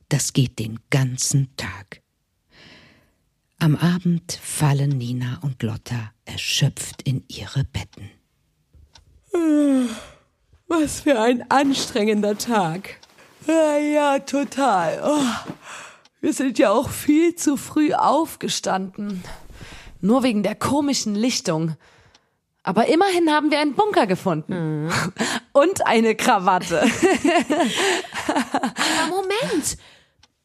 Das 0.08 0.32
geht 0.32 0.58
den 0.58 0.78
ganzen 0.90 1.54
Tag. 1.56 2.02
Am 3.58 3.76
Abend 3.76 4.32
fallen 4.42 4.98
Nina 4.98 5.38
und 5.42 5.62
Lotta 5.62 6.12
erschöpft 6.24 7.02
in 7.02 7.24
ihre 7.28 7.64
Betten. 7.64 8.10
Was 10.66 11.00
für 11.00 11.20
ein 11.20 11.48
anstrengender 11.50 12.36
Tag. 12.36 12.98
Ja, 13.46 13.76
ja, 13.76 14.18
total. 14.18 15.00
Oh, 15.04 15.52
wir 16.22 16.32
sind 16.32 16.58
ja 16.58 16.70
auch 16.70 16.88
viel 16.88 17.34
zu 17.34 17.58
früh 17.58 17.92
aufgestanden. 17.92 19.22
Nur 20.00 20.22
wegen 20.22 20.42
der 20.42 20.54
komischen 20.54 21.14
Lichtung. 21.14 21.76
Aber 22.62 22.86
immerhin 22.86 23.28
haben 23.30 23.50
wir 23.50 23.58
einen 23.58 23.74
Bunker 23.74 24.06
gefunden. 24.06 24.88
Und 25.52 25.84
eine 25.84 26.14
Krawatte. 26.14 26.80
Aber 28.26 29.08
Moment! 29.10 29.76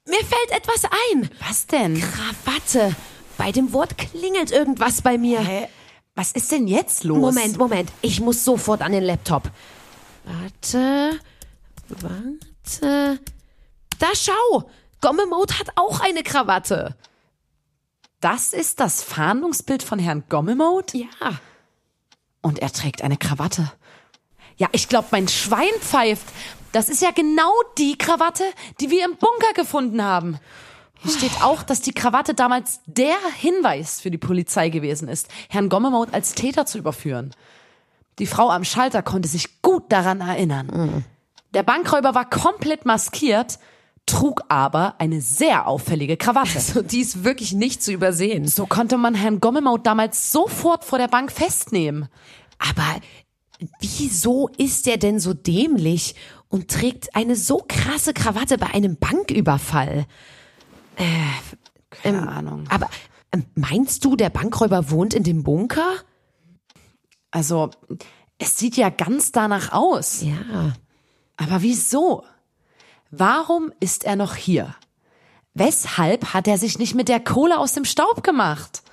Mir 0.07 0.19
fällt 0.19 0.51
etwas 0.51 0.83
ein. 1.11 1.29
Was 1.47 1.67
denn? 1.67 2.01
Krawatte. 2.01 2.95
Bei 3.37 3.51
dem 3.51 3.71
Wort 3.71 3.97
klingelt 3.99 4.51
irgendwas 4.51 5.03
bei 5.03 5.19
mir. 5.19 5.39
Hä? 5.41 5.67
Was 6.15 6.31
ist 6.31 6.51
denn 6.51 6.67
jetzt 6.67 7.03
los? 7.03 7.19
Moment, 7.19 7.57
Moment. 7.59 7.91
Ich 8.01 8.19
muss 8.19 8.43
sofort 8.43 8.81
an 8.81 8.93
den 8.93 9.03
Laptop. 9.03 9.51
Warte. 10.25 11.19
Warte. 11.89 13.19
Da 13.99 14.07
schau! 14.15 14.67
Gommemode 15.01 15.57
hat 15.59 15.69
auch 15.75 15.99
eine 15.99 16.23
Krawatte. 16.23 16.95
Das 18.19 18.53
ist 18.53 18.79
das 18.79 19.03
Fahndungsbild 19.03 19.83
von 19.83 19.99
Herrn 19.99 20.23
Gommelmode? 20.27 20.97
Ja. 20.97 21.39
Und 22.41 22.59
er 22.59 22.71
trägt 22.71 23.01
eine 23.03 23.17
Krawatte. 23.17 23.71
Ja, 24.57 24.67
ich 24.71 24.89
glaube, 24.89 25.09
mein 25.11 25.27
Schwein 25.27 25.73
pfeift. 25.79 26.25
Das 26.71 26.89
ist 26.89 27.01
ja 27.01 27.11
genau 27.11 27.51
die 27.77 27.97
Krawatte, 27.97 28.43
die 28.79 28.89
wir 28.89 29.05
im 29.05 29.17
Bunker 29.17 29.53
gefunden 29.53 30.03
haben. 30.03 30.39
Hier 30.99 31.11
steht 31.11 31.43
auch, 31.43 31.61
dass 31.61 31.81
die 31.81 31.93
Krawatte 31.93 32.33
damals 32.33 32.81
der 32.87 33.17
Hinweis 33.35 34.01
für 34.01 34.09
die 34.09 34.17
Polizei 34.17 34.69
gewesen 34.69 35.07
ist, 35.07 35.27
Herrn 35.49 35.69
Gommemode 35.69 36.13
als 36.13 36.33
Täter 36.33 36.65
zu 36.65 36.79
überführen. 36.79 37.35
Die 38.17 38.25
Frau 38.25 38.49
am 38.49 38.63
Schalter 38.63 39.03
konnte 39.03 39.29
sich 39.29 39.61
gut 39.61 39.91
daran 39.91 40.21
erinnern. 40.21 41.05
Der 41.53 41.61
Bankräuber 41.61 42.15
war 42.15 42.27
komplett 42.27 42.85
maskiert, 42.85 43.59
trug 44.07 44.41
aber 44.49 44.95
eine 44.99 45.21
sehr 45.21 45.67
auffällige 45.67 46.17
Krawatte. 46.17 46.55
Also, 46.55 46.81
die 46.81 47.01
ist 47.01 47.23
wirklich 47.23 47.53
nicht 47.53 47.83
zu 47.83 47.91
übersehen. 47.91 48.47
So 48.47 48.65
konnte 48.65 48.97
man 48.97 49.13
Herrn 49.13 49.39
Gommemode 49.39 49.83
damals 49.83 50.31
sofort 50.31 50.83
vor 50.83 50.97
der 50.97 51.07
Bank 51.07 51.31
festnehmen. 51.31 52.07
Aber 52.57 52.99
wieso 53.79 54.47
ist 54.57 54.87
er 54.87 54.97
denn 54.97 55.19
so 55.19 55.33
dämlich 55.33 56.15
und 56.47 56.71
trägt 56.71 57.15
eine 57.15 57.35
so 57.35 57.63
krasse 57.67 58.13
Krawatte 58.13 58.57
bei 58.57 58.73
einem 58.73 58.97
Banküberfall? 58.97 60.07
Keine 61.91 62.27
Ahnung. 62.29 62.63
Aber 62.69 62.89
ähm, 63.31 63.45
meinst 63.55 64.03
du, 64.05 64.15
der 64.15 64.29
Bankräuber 64.29 64.89
wohnt 64.89 65.13
in 65.13 65.23
dem 65.23 65.43
Bunker? 65.43 65.95
Also, 67.31 67.71
es 68.37 68.57
sieht 68.57 68.77
ja 68.77 68.89
ganz 68.89 69.31
danach 69.31 69.73
aus. 69.73 70.21
Ja. 70.21 70.73
Aber 71.35 71.61
wieso? 71.61 72.23
Warum 73.11 73.71
ist 73.79 74.03
er 74.03 74.15
noch 74.15 74.35
hier? 74.35 74.75
Weshalb 75.53 76.33
hat 76.33 76.47
er 76.47 76.57
sich 76.57 76.77
nicht 76.77 76.93
mit 76.93 77.09
der 77.09 77.19
Kohle 77.19 77.57
aus 77.57 77.73
dem 77.73 77.85
Staub 77.85 78.23
gemacht? 78.23 78.83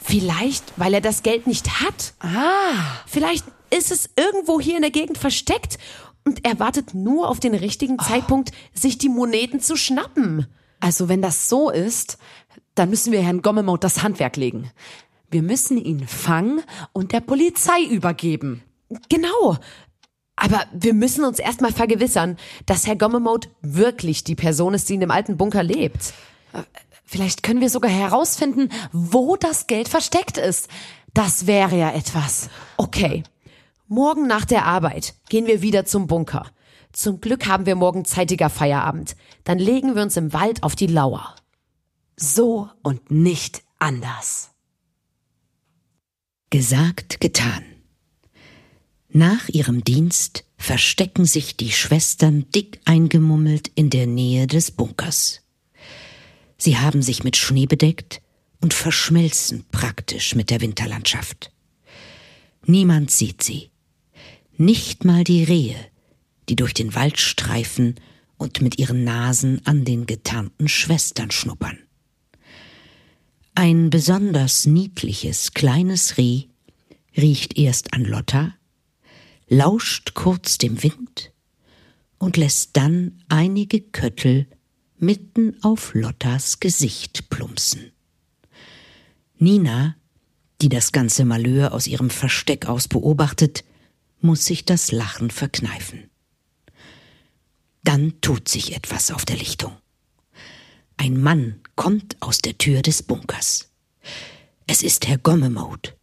Vielleicht, 0.00 0.64
weil 0.76 0.94
er 0.94 1.00
das 1.00 1.22
Geld 1.22 1.46
nicht 1.46 1.80
hat. 1.80 2.14
Ah, 2.20 3.00
Vielleicht 3.06 3.44
ist 3.70 3.90
es 3.90 4.10
irgendwo 4.16 4.60
hier 4.60 4.76
in 4.76 4.82
der 4.82 4.92
Gegend 4.92 5.18
versteckt 5.18 5.78
und 6.24 6.44
er 6.44 6.60
wartet 6.60 6.94
nur 6.94 7.28
auf 7.28 7.40
den 7.40 7.54
richtigen 7.54 7.98
Zeitpunkt, 7.98 8.52
sich 8.72 8.98
die 8.98 9.08
Moneten 9.08 9.60
zu 9.60 9.76
schnappen. 9.76 10.46
also 10.80 11.08
wenn 11.08 11.22
das 11.22 11.48
so 11.48 11.70
ist, 11.70 12.18
dann 12.76 12.90
müssen 12.90 13.12
wir 13.12 13.22
Herrn 13.22 13.42
Gommemode 13.42 13.80
das 13.80 14.02
Handwerk 14.02 14.36
legen. 14.36 14.70
Wir 15.30 15.42
müssen 15.42 15.76
ihn 15.78 16.06
fangen 16.06 16.62
und 16.92 17.10
der 17.12 17.20
Polizei 17.20 17.82
übergeben. 17.90 18.62
Genau. 19.08 19.56
Aber 20.36 20.64
wir 20.72 20.92
müssen 20.92 21.24
uns 21.24 21.38
erstmal 21.38 21.72
vergewissern, 21.72 22.36
dass 22.66 22.86
Herr 22.86 22.96
Gommemode 22.96 23.48
wirklich 23.62 24.22
die 24.22 24.34
Person 24.34 24.74
ist, 24.74 24.88
die 24.88 24.94
in 24.94 25.00
dem 25.00 25.10
alten 25.10 25.38
Bunker 25.38 25.62
lebt. 25.62 26.12
Vielleicht 27.04 27.42
können 27.42 27.60
wir 27.60 27.70
sogar 27.70 27.90
herausfinden, 27.90 28.68
wo 28.92 29.36
das 29.36 29.66
Geld 29.66 29.88
versteckt 29.88 30.36
ist. 30.36 30.68
Das 31.14 31.46
wäre 31.46 31.76
ja 31.78 31.92
etwas. 31.92 32.50
Okay. 32.76 33.22
Morgen 33.88 34.26
nach 34.26 34.44
der 34.44 34.66
Arbeit 34.66 35.14
gehen 35.28 35.46
wir 35.46 35.62
wieder 35.62 35.84
zum 35.84 36.08
Bunker. 36.08 36.50
Zum 36.92 37.20
Glück 37.20 37.46
haben 37.46 37.66
wir 37.66 37.76
morgen 37.76 38.04
zeitiger 38.04 38.50
Feierabend. 38.50 39.16
Dann 39.44 39.58
legen 39.58 39.94
wir 39.94 40.02
uns 40.02 40.16
im 40.16 40.32
Wald 40.32 40.62
auf 40.62 40.74
die 40.74 40.88
Lauer. 40.88 41.36
So 42.16 42.68
und 42.82 43.10
nicht 43.10 43.62
anders. 43.78 44.50
Gesagt, 46.50 47.20
getan. 47.20 47.75
Nach 49.16 49.48
ihrem 49.48 49.82
Dienst 49.82 50.44
verstecken 50.58 51.24
sich 51.24 51.56
die 51.56 51.72
Schwestern 51.72 52.50
dick 52.54 52.80
eingemummelt 52.84 53.70
in 53.74 53.88
der 53.88 54.06
Nähe 54.06 54.46
des 54.46 54.70
Bunkers. 54.70 55.40
Sie 56.58 56.76
haben 56.76 57.00
sich 57.00 57.24
mit 57.24 57.34
Schnee 57.34 57.64
bedeckt 57.64 58.20
und 58.60 58.74
verschmelzen 58.74 59.64
praktisch 59.72 60.34
mit 60.34 60.50
der 60.50 60.60
Winterlandschaft. 60.60 61.50
Niemand 62.66 63.10
sieht 63.10 63.42
sie. 63.42 63.70
Nicht 64.58 65.06
mal 65.06 65.24
die 65.24 65.44
Rehe, 65.44 65.78
die 66.50 66.56
durch 66.56 66.74
den 66.74 66.94
Wald 66.94 67.18
streifen 67.18 67.94
und 68.36 68.60
mit 68.60 68.78
ihren 68.78 69.02
Nasen 69.02 69.62
an 69.64 69.86
den 69.86 70.04
getarnten 70.04 70.68
Schwestern 70.68 71.30
schnuppern. 71.30 71.78
Ein 73.54 73.88
besonders 73.88 74.66
niedliches 74.66 75.54
kleines 75.54 76.18
Reh 76.18 76.48
riecht 77.16 77.56
erst 77.56 77.94
an 77.94 78.04
Lotta, 78.04 78.52
lauscht 79.48 80.14
kurz 80.14 80.58
dem 80.58 80.82
Wind 80.82 81.32
und 82.18 82.36
lässt 82.36 82.76
dann 82.76 83.22
einige 83.28 83.80
Köttel 83.80 84.46
mitten 84.98 85.62
auf 85.62 85.94
Lottas 85.94 86.60
Gesicht 86.60 87.28
plumpsen. 87.30 87.92
Nina, 89.38 89.96
die 90.62 90.68
das 90.68 90.92
ganze 90.92 91.24
Malheur 91.24 91.72
aus 91.72 91.86
ihrem 91.86 92.10
Versteck 92.10 92.66
aus 92.66 92.88
beobachtet, 92.88 93.64
muss 94.20 94.46
sich 94.46 94.64
das 94.64 94.92
Lachen 94.92 95.30
verkneifen. 95.30 96.10
Dann 97.84 98.20
tut 98.20 98.48
sich 98.48 98.74
etwas 98.74 99.10
auf 99.10 99.24
der 99.24 99.36
Lichtung. 99.36 99.76
Ein 100.96 101.20
Mann 101.20 101.60
kommt 101.76 102.16
aus 102.20 102.38
der 102.38 102.56
Tür 102.56 102.80
des 102.80 103.02
Bunkers. 103.02 103.70
Es 104.66 104.82
ist 104.82 105.06
Herr 105.06 105.18
Gommemode. 105.18 105.94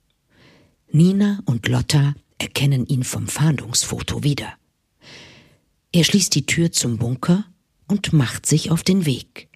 Nina 0.92 1.40
und 1.46 1.68
Lotta 1.68 2.14
erkennen 2.44 2.86
ihn 2.86 3.04
vom 3.06 3.28
Fahndungsfoto 3.28 4.22
wieder. 4.22 4.54
Er 5.94 6.04
schließt 6.04 6.36
die 6.36 6.46
Tür 6.46 6.74
zum 6.74 6.98
Bunker 6.98 7.46
und 7.88 8.12
macht 8.12 8.46
sich 8.46 8.70
auf 8.70 8.84
den 8.84 9.06
Weg. 9.06 9.48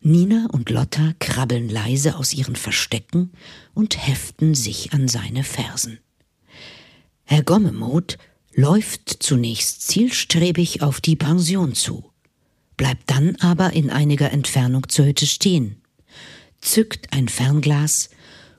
Nina 0.00 0.46
und 0.52 0.70
Lotta 0.70 1.14
krabbeln 1.18 1.68
leise 1.68 2.16
aus 2.16 2.32
ihren 2.32 2.54
Verstecken 2.54 3.32
und 3.74 4.06
heften 4.06 4.54
sich 4.54 4.92
an 4.92 5.08
seine 5.08 5.42
Fersen. 5.42 5.98
Herr 7.24 7.42
Gommemode 7.42 8.16
läuft 8.54 9.16
zunächst 9.20 9.88
zielstrebig 9.88 10.82
auf 10.82 11.00
die 11.00 11.16
Pension 11.16 11.74
zu, 11.74 12.12
bleibt 12.76 13.10
dann 13.10 13.34
aber 13.36 13.72
in 13.72 13.90
einiger 13.90 14.30
Entfernung 14.30 14.88
zur 14.88 15.06
Hütte 15.06 15.26
stehen, 15.26 15.82
zückt 16.60 17.12
ein 17.12 17.28
Fernglas 17.28 18.08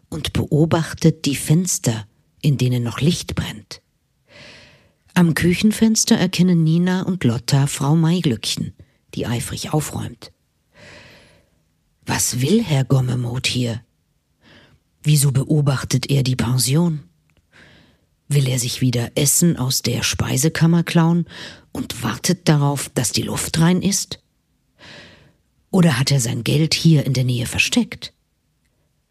und 0.09 0.33
beobachtet 0.33 1.25
die 1.25 1.35
Fenster, 1.37 2.05
in 2.41 2.57
denen 2.57 2.83
noch 2.83 3.01
Licht 3.01 3.35
brennt. 3.35 3.81
Am 5.13 5.33
Küchenfenster 5.33 6.15
erkennen 6.15 6.63
Nina 6.63 7.01
und 7.01 7.23
Lotta 7.23 7.67
Frau 7.67 7.95
Maiglückchen, 7.95 8.73
die 9.15 9.25
eifrig 9.25 9.73
aufräumt. 9.73 10.31
Was 12.05 12.41
will 12.41 12.63
Herr 12.63 12.85
Gommemode 12.85 13.49
hier? 13.49 13.81
Wieso 15.03 15.31
beobachtet 15.31 16.09
er 16.09 16.23
die 16.23 16.35
Pension? 16.35 17.03
Will 18.27 18.47
er 18.47 18.59
sich 18.59 18.81
wieder 18.81 19.11
Essen 19.15 19.57
aus 19.57 19.81
der 19.81 20.03
Speisekammer 20.03 20.83
klauen 20.83 21.25
und 21.71 22.03
wartet 22.03 22.47
darauf, 22.47 22.89
dass 22.89 23.11
die 23.11 23.23
Luft 23.23 23.59
rein 23.59 23.81
ist? 23.81 24.19
Oder 25.71 25.99
hat 25.99 26.11
er 26.11 26.19
sein 26.19 26.43
Geld 26.43 26.73
hier 26.73 27.05
in 27.05 27.13
der 27.13 27.23
Nähe 27.23 27.45
versteckt? 27.45 28.13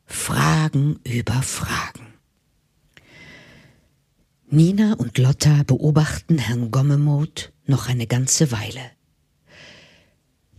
Fragen 0.07 1.01
über 1.05 1.43
Fragen. 1.43 2.08
Nina 4.51 4.95
und 4.95 5.19
Lotta 5.19 5.63
beobachten 5.65 6.39
Herrn 6.39 6.71
Gommemode 6.71 7.53
noch 7.67 7.87
eine 7.87 8.07
ganze 8.07 8.51
Weile. 8.51 8.81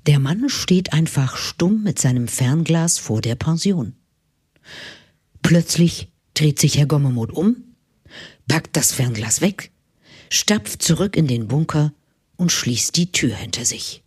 Der 0.05 0.19
Mann 0.19 0.47
steht 0.47 0.93
einfach 0.93 1.35
stumm 1.35 1.81
mit 1.81 1.97
seinem 1.97 2.27
Fernglas 2.27 2.99
vor 2.99 3.21
der 3.21 3.33
Pension. 3.33 3.95
Plötzlich 5.41 6.11
dreht 6.35 6.59
sich 6.59 6.77
Herr 6.77 6.85
Gommemode 6.85 7.33
um, 7.33 7.63
packt 8.47 8.77
das 8.77 8.91
Fernglas 8.91 9.41
weg, 9.41 9.71
stapft 10.29 10.83
zurück 10.83 11.15
in 11.15 11.25
den 11.25 11.47
Bunker 11.47 11.91
und 12.37 12.51
schließt 12.51 12.95
die 12.95 13.11
Tür 13.11 13.35
hinter 13.35 13.65
sich. 13.65 14.03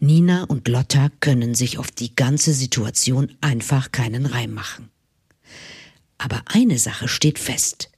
Nina 0.00 0.44
und 0.44 0.68
Lotta 0.68 1.08
können 1.20 1.54
sich 1.54 1.78
auf 1.78 1.90
die 1.90 2.14
ganze 2.14 2.52
Situation 2.52 3.34
einfach 3.40 3.90
keinen 3.90 4.26
Reim 4.26 4.52
machen. 4.52 4.90
Aber 6.18 6.42
eine 6.46 6.78
Sache 6.78 7.08
steht 7.08 7.38
fest. 7.38 7.90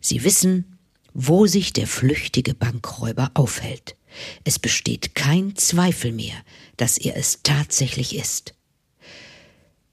Sie 0.00 0.22
wissen, 0.24 0.78
wo 1.12 1.46
sich 1.46 1.72
der 1.72 1.86
flüchtige 1.86 2.54
Bankräuber 2.54 3.30
aufhält. 3.34 3.96
Es 4.44 4.58
besteht 4.58 5.14
kein 5.14 5.56
Zweifel 5.56 6.12
mehr, 6.12 6.36
dass 6.76 6.98
er 6.98 7.16
es 7.16 7.40
tatsächlich 7.42 8.16
ist. 8.16 8.54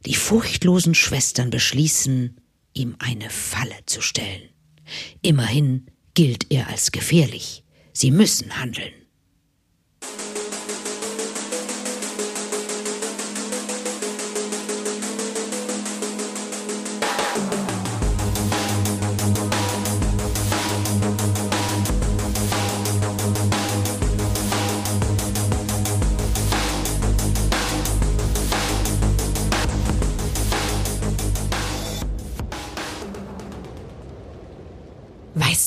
Die 0.05 0.15
furchtlosen 0.15 0.95
Schwestern 0.95 1.49
beschließen, 1.49 2.37
ihm 2.73 2.95
eine 2.99 3.29
Falle 3.29 3.75
zu 3.85 4.01
stellen. 4.01 4.49
Immerhin 5.21 5.87
gilt 6.13 6.51
er 6.51 6.67
als 6.67 6.91
gefährlich. 6.91 7.63
Sie 7.93 8.11
müssen 8.11 8.59
handeln. 8.59 8.93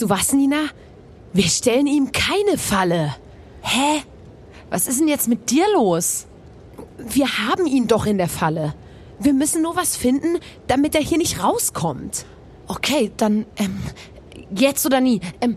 Du 0.06 0.10
was, 0.10 0.32
Nina? 0.32 0.68
Wir 1.32 1.48
stellen 1.48 1.86
ihm 1.86 2.12
keine 2.12 2.58
Falle. 2.58 3.14
Hä? 3.62 4.02
Was 4.70 4.86
ist 4.86 5.00
denn 5.00 5.08
jetzt 5.08 5.28
mit 5.28 5.50
dir 5.50 5.64
los? 5.74 6.26
Wir 6.98 7.38
haben 7.38 7.66
ihn 7.66 7.88
doch 7.88 8.06
in 8.06 8.18
der 8.18 8.28
Falle. 8.28 8.74
Wir 9.18 9.32
müssen 9.32 9.62
nur 9.62 9.76
was 9.76 9.96
finden, 9.96 10.38
damit 10.66 10.94
er 10.94 11.00
hier 11.00 11.18
nicht 11.18 11.42
rauskommt. 11.42 12.26
Okay, 12.68 13.12
dann, 13.16 13.46
ähm, 13.56 13.78
jetzt 14.54 14.86
oder 14.86 15.00
nie. 15.00 15.20
Ähm, 15.40 15.56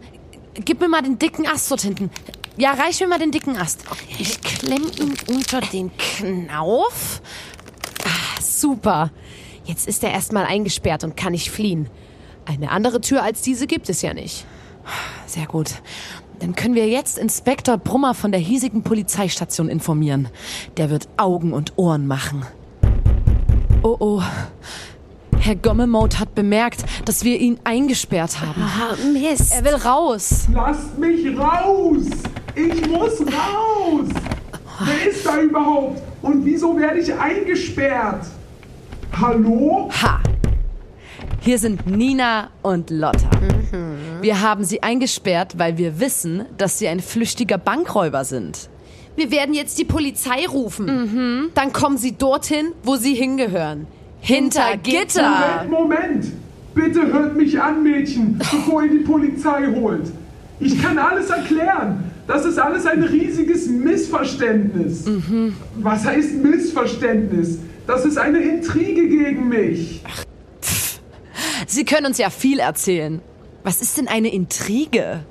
gib 0.53 0.79
mir 0.79 0.87
mal 0.87 1.01
den 1.01 1.19
dicken 1.19 1.47
Ast 1.47 1.69
dort 1.71 1.81
hinten. 1.81 2.09
Ja, 2.57 2.73
reich 2.73 2.99
mir 2.99 3.07
mal 3.07 3.19
den 3.19 3.31
dicken 3.31 3.57
Ast. 3.57 3.83
Ich 4.17 4.41
klemm 4.41 4.83
ihn 4.99 5.15
unter 5.27 5.61
den 5.61 5.91
Knauf. 5.97 7.21
Ah, 8.03 8.41
super. 8.41 9.11
Jetzt 9.65 9.87
ist 9.87 10.03
er 10.03 10.11
erstmal 10.11 10.45
eingesperrt 10.45 11.03
und 11.03 11.15
kann 11.15 11.33
nicht 11.33 11.51
fliehen. 11.51 11.89
Eine 12.49 12.71
andere 12.71 12.99
Tür 12.99 13.21
als 13.21 13.43
diese 13.43 13.67
gibt 13.67 13.89
es 13.89 14.01
ja 14.01 14.15
nicht. 14.15 14.43
Sehr 15.27 15.45
gut. 15.45 15.69
Dann 16.39 16.55
können 16.55 16.73
wir 16.73 16.87
jetzt 16.87 17.19
Inspektor 17.19 17.77
Brummer 17.77 18.15
von 18.15 18.31
der 18.31 18.41
hiesigen 18.41 18.81
Polizeistation 18.81 19.69
informieren. 19.69 20.29
Der 20.77 20.89
wird 20.89 21.07
Augen 21.15 21.53
und 21.53 21.77
Ohren 21.77 22.07
machen. 22.07 22.43
Oh 23.83 23.95
oh. 23.99 24.23
Herr 25.37 25.57
Gommemode 25.57 26.19
hat 26.19 26.33
bemerkt, 26.33 26.85
dass 27.05 27.23
wir 27.23 27.39
ihn 27.39 27.59
eingesperrt 27.65 28.41
haben. 28.41 28.63
Ah, 28.63 28.95
Mist. 29.13 29.53
Er 29.53 29.63
will 29.63 29.75
raus. 29.75 30.47
Lasst 30.51 30.97
mich 30.97 31.37
raus! 31.37 32.07
Ich 32.55 32.87
muss 32.87 33.21
raus! 33.21 34.07
Wer 34.85 35.11
ist 35.11 35.23
da 35.23 35.39
überhaupt? 35.39 36.01
Und 36.23 36.43
wieso 36.43 36.75
werde 36.75 36.99
ich 36.99 37.13
eingesperrt? 37.13 38.25
Hallo? 39.21 39.91
Ha! 40.01 40.19
Hier 41.41 41.57
sind 41.57 41.87
Nina 41.87 42.49
und 42.61 42.89
Lotta. 42.89 43.29
Wir 44.21 44.41
haben 44.41 44.65
sie 44.65 44.83
eingesperrt, 44.83 45.57
weil 45.57 45.77
wir 45.77 45.99
wissen, 45.99 46.45
dass 46.57 46.79
sie 46.79 46.87
ein 46.87 46.99
flüchtiger 46.99 47.57
Bankräuber 47.57 48.25
sind. 48.25 48.69
Wir 49.15 49.31
werden 49.31 49.53
jetzt 49.53 49.77
die 49.79 49.85
Polizei 49.85 50.45
rufen. 50.47 51.49
Dann 51.55 51.73
kommen 51.73 51.97
sie 51.97 52.13
dorthin, 52.13 52.73
wo 52.83 52.97
sie 52.97 53.13
hingehören. 53.13 53.87
Hinter 54.21 54.75
Gitter. 54.83 55.65
Moment, 55.69 55.71
Moment! 55.71 56.25
Bitte 56.75 57.07
hört 57.07 57.35
mich 57.35 57.59
an, 57.59 57.83
Mädchen, 57.83 58.37
bevor 58.37 58.83
ihr 58.83 58.91
die 58.91 58.99
Polizei 58.99 59.67
holt. 59.73 60.11
Ich 60.59 60.81
kann 60.81 60.97
alles 60.97 61.29
erklären. 61.29 62.03
Das 62.27 62.45
ist 62.45 62.59
alles 62.59 62.85
ein 62.85 63.01
riesiges 63.01 63.67
Missverständnis. 63.67 65.05
Was 65.77 66.05
heißt 66.05 66.35
Missverständnis? 66.35 67.59
Das 67.87 68.05
ist 68.05 68.17
eine 68.17 68.39
Intrige 68.39 69.07
gegen 69.07 69.47
mich. 69.49 70.03
Sie 71.69 71.85
können 71.85 72.07
uns 72.07 72.17
ja 72.17 72.31
viel 72.31 72.57
erzählen. 72.57 73.21
Was 73.63 73.79
ist 73.79 73.95
denn 73.99 74.07
eine 74.07 74.33
Intrige? 74.33 75.23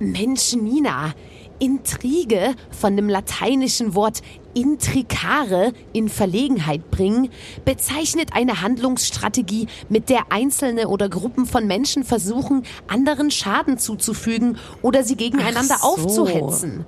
Mensch, 0.00 0.52
Nina. 0.54 1.14
Intrige 1.60 2.54
von 2.70 2.96
dem 2.96 3.08
lateinischen 3.08 3.94
Wort 3.94 4.20
intricare 4.52 5.72
in 5.92 6.08
Verlegenheit 6.08 6.90
bringen, 6.90 7.28
bezeichnet 7.64 8.30
eine 8.32 8.62
Handlungsstrategie, 8.62 9.68
mit 9.88 10.08
der 10.08 10.32
Einzelne 10.32 10.88
oder 10.88 11.08
Gruppen 11.08 11.46
von 11.46 11.68
Menschen 11.68 12.02
versuchen, 12.02 12.64
anderen 12.88 13.30
Schaden 13.30 13.78
zuzufügen 13.78 14.58
oder 14.82 15.04
sie 15.04 15.14
gegeneinander 15.14 15.76
so. 15.80 15.86
aufzuhetzen. 15.86 16.84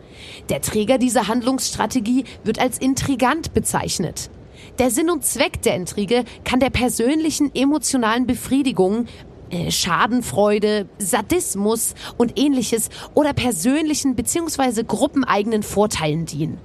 Der 0.48 0.60
Träger 0.60 0.98
dieser 0.98 1.28
Handlungsstrategie 1.28 2.24
wird 2.42 2.58
als 2.58 2.78
intrigant 2.78 3.54
bezeichnet. 3.54 4.28
Der 4.78 4.90
Sinn 4.90 5.10
und 5.10 5.24
Zweck 5.24 5.62
der 5.62 5.76
Intrige 5.76 6.24
kann 6.44 6.60
der 6.60 6.70
persönlichen 6.70 7.54
emotionalen 7.54 8.26
Befriedigung, 8.26 9.06
äh, 9.50 9.70
Schadenfreude, 9.70 10.88
Sadismus 10.98 11.94
und 12.16 12.38
ähnliches 12.38 12.88
oder 13.14 13.32
persönlichen 13.34 14.14
bzw. 14.14 14.84
gruppeneigenen 14.84 15.62
Vorteilen 15.62 16.24
dienen. 16.24 16.58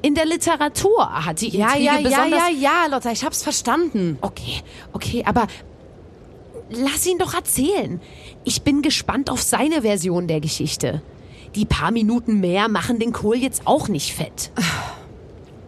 In 0.00 0.14
der 0.14 0.26
Literatur 0.26 1.24
hat 1.26 1.40
die 1.40 1.46
Intrige 1.46 1.60
Ja, 1.60 1.76
ja, 1.76 1.98
ja, 1.98 2.02
besonders... 2.02 2.40
ja, 2.40 2.48
ja, 2.58 2.86
Lotta, 2.90 3.10
ich 3.12 3.24
hab's 3.24 3.42
verstanden. 3.42 4.18
Okay, 4.20 4.60
okay, 4.92 5.22
aber 5.26 5.46
lass 6.70 7.06
ihn 7.06 7.18
doch 7.18 7.34
erzählen. 7.34 8.00
Ich 8.44 8.62
bin 8.62 8.82
gespannt 8.82 9.30
auf 9.30 9.42
seine 9.42 9.82
Version 9.82 10.26
der 10.26 10.40
Geschichte. 10.40 11.02
Die 11.54 11.66
paar 11.66 11.90
Minuten 11.90 12.40
mehr 12.40 12.68
machen 12.68 12.98
den 12.98 13.12
Kohl 13.12 13.36
jetzt 13.36 13.66
auch 13.66 13.88
nicht 13.88 14.14
fett. 14.14 14.50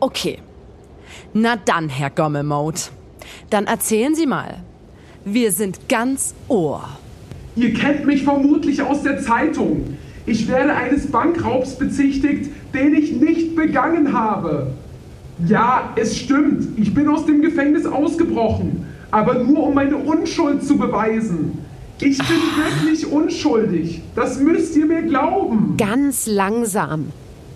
Okay. 0.01 0.39
Na 1.37 1.57
dann, 1.57 1.89
Herr 1.89 2.11
Gommemode. 2.11 2.79
Dann 3.51 3.67
erzählen 3.67 4.15
Sie 4.15 4.25
mal. 4.25 4.59
Wir 5.25 5.51
sind 5.51 5.89
ganz 5.89 6.33
Ohr. 6.47 6.89
Ihr 7.57 7.75
kennt 7.75 8.07
mich 8.07 8.23
vermutlich 8.23 8.81
aus 8.81 9.03
der 9.03 9.21
Zeitung. 9.21 9.97
Ich 10.27 10.47
werde 10.47 10.75
eines 10.75 11.11
Bankraubs 11.11 11.77
bezichtigt, 11.77 12.51
den 12.73 12.95
ich 12.95 13.17
nicht 13.17 13.57
begangen 13.57 14.13
habe. 14.13 14.75
Ja, 15.49 15.93
es 15.97 16.17
stimmt. 16.17 16.79
Ich 16.79 16.95
bin 16.95 17.09
aus 17.09 17.27
dem 17.27 17.43
Gefängnis 17.43 17.85
ausgebrochen. 17.85 18.87
Aber 19.11 19.35
nur 19.35 19.65
um 19.67 19.75
meine 19.75 19.97
Unschuld 19.97 20.65
zu 20.65 20.79
beweisen. 20.79 21.59
Ich 21.99 22.19
bin 22.19 22.39
wirklich 22.57 23.11
unschuldig. 23.11 24.03
Das 24.15 24.39
müsst 24.39 24.77
ihr 24.77 24.87
mir 24.87 25.03
glauben. 25.03 25.75
Ganz 25.79 26.29
langsam. 26.29 27.07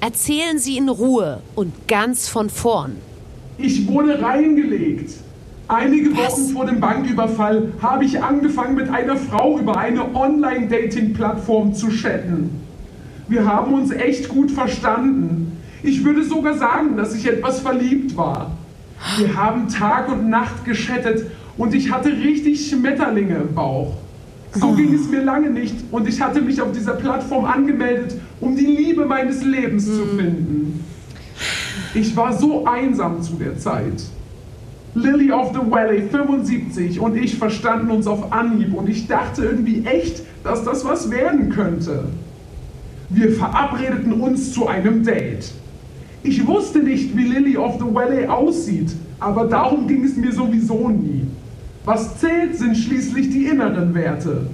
Erzählen 0.01 0.59
Sie 0.59 0.77
in 0.77 0.89
Ruhe 0.89 1.43
und 1.55 1.87
ganz 1.87 2.29
von 2.29 2.51
vorn. 2.51 2.97
Ich 3.59 3.89
wurde 3.89 4.23
reingelegt. 4.23 5.15
Einige 5.67 6.17
Wochen 6.17 6.53
vor 6.53 6.65
dem 6.65 6.79
Banküberfall 6.79 7.73
habe 7.83 8.05
ich 8.05 8.23
angefangen, 8.23 8.77
mit 8.77 8.89
einer 8.89 9.17
Frau 9.17 9.59
über 9.59 9.77
eine 9.77 10.15
Online-Dating-Plattform 10.15 11.75
zu 11.75 11.89
chatten. 11.89 12.51
Wir 13.27 13.45
haben 13.45 13.75
uns 13.75 13.91
echt 13.91 14.29
gut 14.29 14.53
verstanden. 14.53 15.59
Ich 15.83 16.05
würde 16.05 16.23
sogar 16.23 16.57
sagen, 16.57 16.97
dass 16.97 17.15
ich 17.15 17.27
etwas 17.27 17.61
verliebt 17.61 18.17
war. 18.17 18.53
Wir 19.19 19.37
haben 19.37 19.69
Tag 19.69 20.11
und 20.11 20.31
Nacht 20.31 20.65
geschattet 20.65 21.27
und 21.57 21.75
ich 21.75 21.91
hatte 21.91 22.11
richtig 22.11 22.69
Schmetterlinge 22.69 23.37
im 23.37 23.55
Bauch. 23.55 23.95
So 24.53 24.73
ging 24.73 24.95
es 24.95 25.11
mir 25.11 25.23
lange 25.23 25.51
nicht 25.51 25.75
und 25.91 26.09
ich 26.09 26.21
hatte 26.21 26.41
mich 26.41 26.63
auf 26.63 26.73
dieser 26.73 26.95
Plattform 26.95 27.45
angemeldet, 27.45 28.15
um 28.41 28.57
die 28.57 28.67
Liebe 28.67 29.05
meines 29.05 29.45
Lebens 29.45 29.85
zu 29.85 30.07
finden. 30.07 30.85
Ich 31.99 32.17
war 32.17 32.33
so 32.33 32.65
einsam 32.65 33.21
zu 33.23 33.33
der 33.33 33.59
Zeit. 33.59 34.05
Lily 34.95 35.33
of 35.33 35.53
the 35.53 35.69
Valley 35.69 36.03
75 36.03 37.01
und 37.01 37.17
ich 37.17 37.37
verstanden 37.37 37.91
uns 37.91 38.07
auf 38.07 38.33
Anhieb 38.33 38.73
und 38.73 38.89
ich 38.89 39.09
dachte 39.09 39.45
irgendwie 39.45 39.85
echt, 39.85 40.23
dass 40.45 40.63
das 40.63 40.85
was 40.85 41.11
werden 41.11 41.51
könnte. 41.51 42.05
Wir 43.09 43.33
verabredeten 43.33 44.13
uns 44.13 44.53
zu 44.53 44.69
einem 44.69 45.03
Date. 45.03 45.51
Ich 46.23 46.47
wusste 46.47 46.79
nicht, 46.79 47.17
wie 47.17 47.25
Lily 47.25 47.57
of 47.57 47.81
the 47.81 47.93
Valley 47.93 48.27
aussieht, 48.27 48.93
aber 49.19 49.47
darum 49.47 49.89
ging 49.89 50.05
es 50.05 50.17
mir 50.17 50.31
sowieso 50.33 50.89
nie. 50.89 51.27
Was 51.85 52.21
zählt, 52.21 52.57
sind 52.57 52.77
schließlich 52.77 53.31
die 53.31 53.47
inneren 53.47 53.93
Werte. 53.93 54.47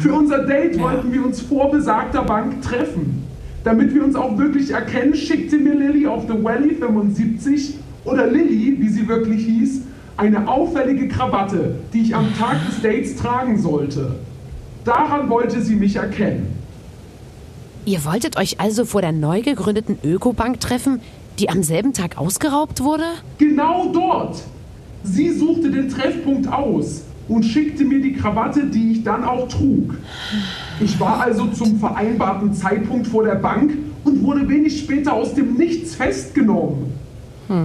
Für 0.00 0.14
unser 0.14 0.46
Date 0.46 0.78
wollten 0.80 1.12
wir 1.12 1.26
uns 1.26 1.42
vor 1.42 1.70
besagter 1.70 2.22
Bank 2.22 2.62
treffen. 2.62 3.23
Damit 3.64 3.94
wir 3.94 4.04
uns 4.04 4.14
auch 4.14 4.36
wirklich 4.36 4.70
erkennen, 4.72 5.14
schickte 5.14 5.56
mir 5.56 5.74
Lily 5.74 6.06
of 6.06 6.24
the 6.28 6.44
Valley 6.44 6.74
75 6.74 7.76
oder 8.04 8.26
Lily, 8.26 8.76
wie 8.78 8.88
sie 8.90 9.08
wirklich 9.08 9.46
hieß, 9.46 9.80
eine 10.18 10.46
auffällige 10.46 11.08
Krawatte, 11.08 11.76
die 11.92 12.02
ich 12.02 12.14
am 12.14 12.28
Tag 12.38 12.58
des 12.66 12.82
Dates 12.82 13.16
tragen 13.16 13.58
sollte. 13.58 14.16
Daran 14.84 15.30
wollte 15.30 15.62
sie 15.62 15.76
mich 15.76 15.96
erkennen. 15.96 16.58
Ihr 17.86 18.04
wolltet 18.04 18.36
euch 18.36 18.60
also 18.60 18.84
vor 18.84 19.00
der 19.00 19.12
neu 19.12 19.40
gegründeten 19.40 19.98
Ökobank 20.04 20.60
treffen, 20.60 21.00
die 21.38 21.48
am 21.48 21.62
selben 21.62 21.94
Tag 21.94 22.18
ausgeraubt 22.18 22.82
wurde? 22.82 23.04
Genau 23.38 23.90
dort. 23.92 24.42
Sie 25.04 25.30
suchte 25.30 25.70
den 25.70 25.88
Treffpunkt 25.88 26.48
aus 26.48 27.02
und 27.28 27.42
schickte 27.44 27.84
mir 27.84 28.00
die 28.00 28.12
Krawatte, 28.12 28.66
die 28.66 28.92
ich 28.92 29.04
dann 29.04 29.24
auch 29.24 29.48
trug. 29.48 29.94
Ich 30.80 30.98
war 30.98 31.20
also 31.20 31.46
zum 31.46 31.78
vereinbarten 31.78 32.52
Zeitpunkt 32.52 33.06
vor 33.06 33.24
der 33.24 33.36
Bank 33.36 33.72
und 34.04 34.22
wurde 34.22 34.48
wenig 34.48 34.80
später 34.80 35.12
aus 35.12 35.34
dem 35.34 35.54
Nichts 35.54 35.94
festgenommen. 35.94 36.92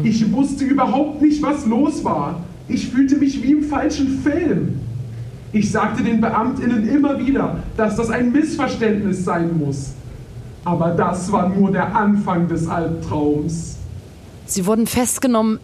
Ich 0.03 0.31
wusste 0.31 0.65
überhaupt 0.65 1.21
nicht, 1.21 1.41
was 1.41 1.65
los 1.65 2.03
war. 2.03 2.43
Ich 2.67 2.89
fühlte 2.89 3.15
mich 3.15 3.41
wie 3.41 3.53
im 3.53 3.63
falschen 3.63 4.19
Film. 4.19 4.79
Ich 5.51 5.71
sagte 5.71 6.03
den 6.03 6.21
Beamtinnen 6.21 6.87
immer 6.87 7.17
wieder, 7.25 7.63
dass 7.75 7.95
das 7.95 8.09
ein 8.09 8.31
Missverständnis 8.31 9.23
sein 9.23 9.57
muss. 9.57 9.93
Aber 10.65 10.91
das 10.91 11.31
war 11.31 11.49
nur 11.49 11.71
der 11.71 11.95
Anfang 11.95 12.47
des 12.47 12.67
Albtraums. 12.67 13.77
Sie 14.45 14.65
wurden 14.65 14.85
festgenommen 14.85 15.59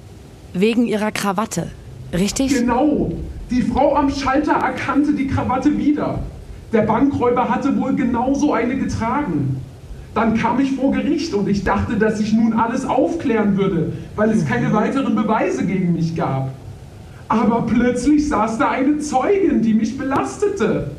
wegen 0.54 0.86
ihrer 0.88 1.12
Krawatte, 1.12 1.68
richtig? 2.14 2.56
Genau. 2.56 3.12
Die 3.52 3.62
Frau 3.62 3.96
am 3.96 4.10
Schalter 4.10 4.54
erkannte 4.54 5.14
die 5.14 5.28
Krawatte 5.28 5.78
wieder. 5.78 6.20
Der 6.74 6.82
Bankräuber 6.82 7.50
hatte 7.50 7.80
wohl 7.80 7.96
genauso 7.96 8.54
eine 8.54 8.76
getragen. 8.76 9.62
Dann 10.14 10.38
kam 10.38 10.60
ich 10.60 10.72
vor 10.74 10.92
Gericht 10.92 11.34
und 11.34 11.50
ich 11.50 11.64
dachte, 11.64 11.98
dass 11.98 12.20
ich 12.20 12.32
nun 12.34 12.54
alles 12.54 12.86
aufklären 12.86 13.58
würde, 13.58 13.92
weil 14.16 14.32
es 14.32 14.46
keine 14.46 14.72
weiteren 14.74 15.16
Beweise 15.16 15.66
gegen 15.66 15.94
mich 15.94 16.16
gab. 16.16 16.52
Aber 17.28 17.64
plötzlich 17.64 18.30
saß 18.30 18.58
da 18.58 18.70
eine 18.70 19.00
Zeugin, 19.00 19.62
die 19.62 19.74
mich 19.74 19.98
belastete. 19.98 20.92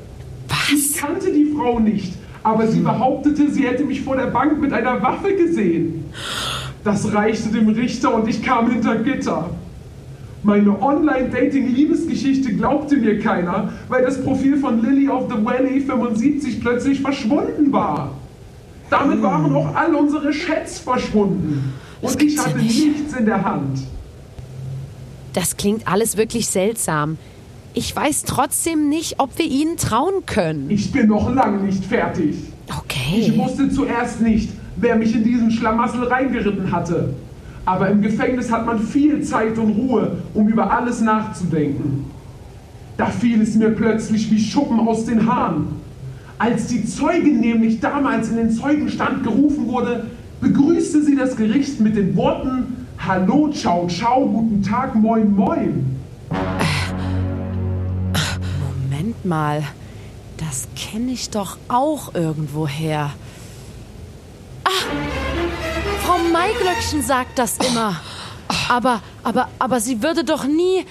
Was? 0.49 0.73
Ich 0.73 0.97
kannte 0.97 1.33
die 1.33 1.53
Frau 1.57 1.79
nicht, 1.79 2.15
aber 2.43 2.67
sie 2.67 2.81
behauptete, 2.81 3.51
sie 3.51 3.67
hätte 3.67 3.85
mich 3.85 4.03
vor 4.03 4.17
der 4.17 4.27
Bank 4.27 4.61
mit 4.61 4.73
einer 4.73 5.03
Waffe 5.03 5.35
gesehen. 5.35 6.05
Das 6.85 7.13
reichte 7.13 7.49
dem 7.49 7.69
Richter 7.69 8.15
und 8.15 8.29
ich 8.29 8.43
kam 8.43 8.71
hinter 8.71 8.97
Gitter. 8.97 9.51
Meine 10.43 10.81
Online-Dating-Liebesgeschichte 10.81 12.53
glaubte 12.55 12.97
mir 12.97 13.19
keiner, 13.19 13.73
weil 13.89 14.05
das 14.05 14.23
Profil 14.23 14.59
von 14.59 14.83
Lily 14.83 15.09
of 15.09 15.31
the 15.31 15.45
Valley 15.45 15.81
75 15.81 16.61
plötzlich 16.61 17.01
verschwunden 17.01 17.73
war. 17.73 18.13
Damit 18.91 19.21
waren 19.23 19.53
auch 19.55 19.75
all 19.75 19.95
unsere 19.95 20.31
Chats 20.31 20.79
verschwunden. 20.79 21.73
Und 22.01 22.23
ich 22.23 22.39
hatte 22.39 22.59
nicht. 22.59 22.87
nichts 22.87 23.17
in 23.17 23.27
der 23.27 23.45
Hand. 23.45 23.81
Das 25.33 25.57
klingt 25.57 25.89
alles 25.91 26.17
wirklich 26.17 26.47
seltsam. 26.47 27.19
Ich 27.75 27.95
weiß 27.95 28.23
trotzdem 28.25 28.89
nicht, 28.89 29.17
ob 29.19 29.37
wir 29.39 29.47
Ihnen 29.47 29.77
trauen 29.77 30.25
können. 30.25 30.71
Ich 30.71 30.93
bin 30.93 31.09
noch 31.09 31.35
lange 31.35 31.59
nicht 31.63 31.85
fertig. 31.85 32.37
Ich 32.69 32.75
Okay. 32.79 33.33
wusste 33.37 33.69
zuerst 33.71 34.21
nicht, 34.23 34.51
wer 34.77 34.97
mich 34.97 35.15
in 35.15 35.25
diesen 35.25 35.51
Schlamassel 35.51 36.05
reingeritten 36.05 36.71
hatte. 36.73 37.15
Aber 37.67 37.91
im 37.91 38.01
Gefängnis 38.01 38.51
hat 38.51 38.65
man 38.65 38.79
viel 38.79 39.23
Zeit 39.23 39.59
und 39.59 39.73
Ruhe, 39.73 40.19
um 40.35 40.49
über 40.49 40.71
alles 40.71 41.01
nachzudenken. 41.01 42.07
Da 42.97 43.07
fiel 43.07 43.43
es 43.43 43.57
mir 43.57 43.71
plötzlich 43.71 44.31
wie 44.31 44.39
Schuppen 44.39 44.81
aus 44.81 45.05
den 45.05 45.27
Haaren. 45.27 45.67
Als 46.39 46.69
die 46.69 46.85
Zeugin 46.87 47.41
nämlich 47.41 47.81
damals 47.81 48.31
in 48.31 48.37
den 48.37 48.51
Zeugenstand 48.51 49.25
gerufen 49.25 49.67
wurde, 49.67 50.07
begrüßte 50.41 51.03
sie 51.03 51.17
das 51.17 51.37
Gericht 51.37 51.81
mit 51.81 51.97
den 51.97 52.17
Worten 52.17 52.87
Hallo, 52.99 53.51
ciao, 53.53 53.87
ciao, 53.89 54.27
guten 54.27 54.63
Tag, 54.63 54.95
moin, 54.95 55.35
moin. 55.35 56.01
Moment 58.89 59.25
mal, 59.25 59.63
das 60.37 60.69
kenne 60.77 61.13
ich 61.13 61.31
doch 61.31 61.59
auch 61.69 62.15
irgendwoher. 62.15 63.11
Ah, 64.65 64.71
Maiglöckchen 66.37 67.03
sagt 67.03 67.39
das 67.39 67.57
immer. 67.67 67.97
Aber, 68.69 69.01
aber, 69.23 69.49
aber 69.59 69.81
sie 69.81 70.03
würde 70.03 70.23
doch 70.23 70.47
nie. 70.47 70.85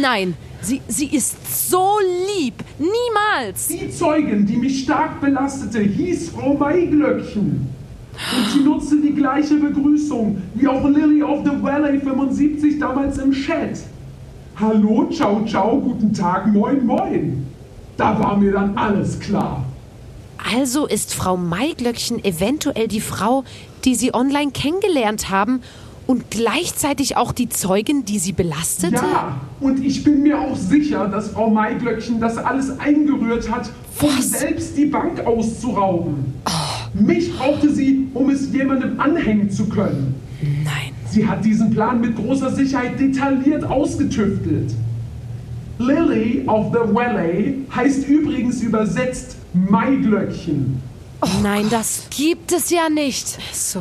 Nein, 0.00 0.34
sie, 0.60 0.80
sie 0.86 1.06
ist 1.06 1.68
so 1.68 1.98
lieb. 2.36 2.54
Niemals. 2.78 3.66
Die 3.66 3.90
Zeugin, 3.90 4.46
die 4.46 4.56
mich 4.56 4.84
stark 4.84 5.20
belastete, 5.20 5.80
hieß 5.80 6.30
Frau 6.30 6.54
Maiglöckchen. 6.54 7.68
Und 8.36 8.50
sie 8.52 8.60
nutzte 8.60 9.00
die 9.00 9.14
gleiche 9.14 9.54
Begrüßung 9.54 10.40
wie 10.54 10.68
auch 10.68 10.84
Lily 10.84 11.22
of 11.22 11.44
the 11.44 11.62
Valley 11.62 11.98
75 11.98 12.78
damals 12.78 13.18
im 13.18 13.32
Chat. 13.32 13.80
Hallo, 14.54 15.08
ciao, 15.10 15.44
ciao, 15.46 15.80
guten 15.80 16.12
Tag, 16.12 16.46
moin, 16.46 16.86
moin. 16.86 17.46
Da 17.96 18.18
war 18.20 18.36
mir 18.36 18.52
dann 18.52 18.76
alles 18.76 19.18
klar. 19.18 19.64
Also 20.52 20.86
ist 20.86 21.14
Frau 21.14 21.36
Maiglöckchen 21.36 22.24
eventuell 22.24 22.88
die 22.88 23.00
Frau, 23.00 23.44
die 23.84 23.94
Sie 23.94 24.14
online 24.14 24.50
kennengelernt 24.52 25.30
haben 25.30 25.60
und 26.06 26.30
gleichzeitig 26.30 27.16
auch 27.16 27.32
die 27.32 27.48
Zeugin, 27.48 28.04
die 28.04 28.18
Sie 28.18 28.32
belastete? 28.32 28.96
Ja, 28.96 29.40
und 29.60 29.84
ich 29.84 30.02
bin 30.02 30.22
mir 30.22 30.40
auch 30.40 30.56
sicher, 30.56 31.06
dass 31.08 31.28
Frau 31.28 31.48
Maiglöckchen 31.50 32.20
das 32.20 32.36
alles 32.36 32.78
eingerührt 32.78 33.50
hat, 33.50 33.70
um 34.00 34.08
Was? 34.18 34.30
selbst 34.30 34.76
die 34.76 34.86
Bank 34.86 35.20
auszurauben. 35.24 36.34
Mich 36.94 37.36
brauchte 37.36 37.72
sie, 37.72 38.08
um 38.14 38.30
es 38.30 38.52
jemandem 38.52 38.98
anhängen 38.98 39.50
zu 39.50 39.68
können. 39.68 40.16
Nein. 40.42 40.92
Sie 41.08 41.26
hat 41.26 41.44
diesen 41.44 41.70
Plan 41.70 42.00
mit 42.00 42.16
großer 42.16 42.50
Sicherheit 42.50 42.98
detailliert 42.98 43.64
ausgetüftelt. 43.64 44.72
Lily 45.78 46.44
of 46.46 46.72
the 46.72 46.94
Valley 46.94 47.64
heißt 47.74 48.06
übrigens 48.08 48.60
übersetzt 48.62 49.36
Maiglöckchen. 49.54 50.82
Nein, 51.42 51.66
das 51.70 52.04
gibt 52.10 52.52
es 52.52 52.70
ja 52.70 52.88
nicht. 52.88 53.38
So. 53.52 53.80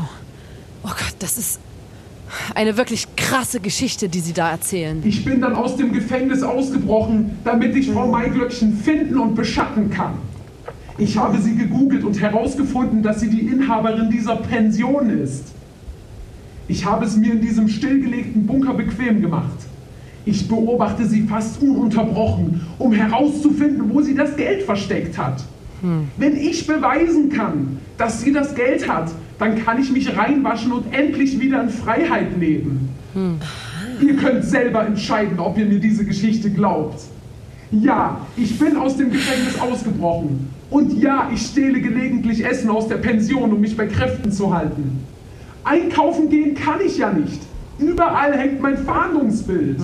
Oh 0.83 0.87
Gott, 0.87 1.15
das 1.19 1.37
ist 1.37 1.59
eine 2.53 2.77
wirklich 2.77 3.07
krasse 3.15 3.59
Geschichte, 3.59 4.07
die 4.09 4.19
Sie 4.19 4.33
da 4.33 4.51
erzählen. 4.51 5.01
Ich 5.03 5.25
bin 5.25 5.41
dann 5.41 5.55
aus 5.55 5.75
dem 5.75 5.91
Gefängnis 5.91 6.43
ausgebrochen, 6.43 7.39
damit 7.43 7.75
ich 7.75 7.89
Frau 7.91 8.07
Maiglöckchen 8.07 8.77
finden 8.77 9.17
und 9.17 9.35
beschatten 9.35 9.89
kann. 9.89 10.13
Ich 10.97 11.17
habe 11.17 11.39
sie 11.39 11.55
gegoogelt 11.55 12.03
und 12.03 12.19
herausgefunden, 12.19 13.01
dass 13.01 13.21
sie 13.21 13.29
die 13.29 13.47
Inhaberin 13.47 14.09
dieser 14.09 14.35
Pension 14.35 15.09
ist. 15.09 15.45
Ich 16.67 16.85
habe 16.85 17.05
es 17.05 17.15
mir 17.15 17.31
in 17.31 17.41
diesem 17.41 17.69
stillgelegten 17.69 18.45
Bunker 18.45 18.73
bequem 18.73 19.21
gemacht. 19.21 19.57
Ich 20.25 20.47
beobachte 20.47 21.05
sie 21.05 21.21
fast 21.21 21.61
ununterbrochen, 21.61 22.67
um 22.77 22.91
herauszufinden, 22.91 23.89
wo 23.91 24.01
sie 24.01 24.13
das 24.13 24.35
Geld 24.35 24.63
versteckt 24.63 25.17
hat. 25.17 25.41
Wenn 26.17 26.37
ich 26.37 26.67
beweisen 26.67 27.29
kann, 27.29 27.79
dass 27.97 28.21
sie 28.21 28.31
das 28.33 28.55
Geld 28.55 28.87
hat, 28.89 29.11
dann 29.37 29.63
kann 29.63 29.81
ich 29.81 29.91
mich 29.91 30.17
reinwaschen 30.17 30.71
und 30.71 30.93
endlich 30.93 31.39
wieder 31.39 31.63
in 31.63 31.69
Freiheit 31.69 32.37
leben. 32.37 32.89
Ihr 34.01 34.15
könnt 34.15 34.45
selber 34.45 34.85
entscheiden, 34.85 35.39
ob 35.39 35.57
ihr 35.57 35.65
mir 35.65 35.79
diese 35.79 36.05
Geschichte 36.05 36.49
glaubt. 36.49 37.01
Ja, 37.71 38.25
ich 38.35 38.57
bin 38.57 38.77
aus 38.77 38.97
dem 38.97 39.11
Gefängnis 39.11 39.59
ausgebrochen. 39.59 40.49
Und 40.69 40.93
ja, 41.01 41.29
ich 41.33 41.41
stehle 41.41 41.81
gelegentlich 41.81 42.45
Essen 42.45 42.69
aus 42.69 42.87
der 42.87 42.97
Pension, 42.97 43.51
um 43.51 43.59
mich 43.59 43.75
bei 43.75 43.87
Kräften 43.87 44.31
zu 44.31 44.53
halten. 44.53 45.03
Einkaufen 45.63 46.29
gehen 46.29 46.55
kann 46.55 46.79
ich 46.85 46.97
ja 46.97 47.11
nicht. 47.11 47.41
Überall 47.79 48.37
hängt 48.37 48.61
mein 48.61 48.77
Fahndungsbild. 48.77 49.79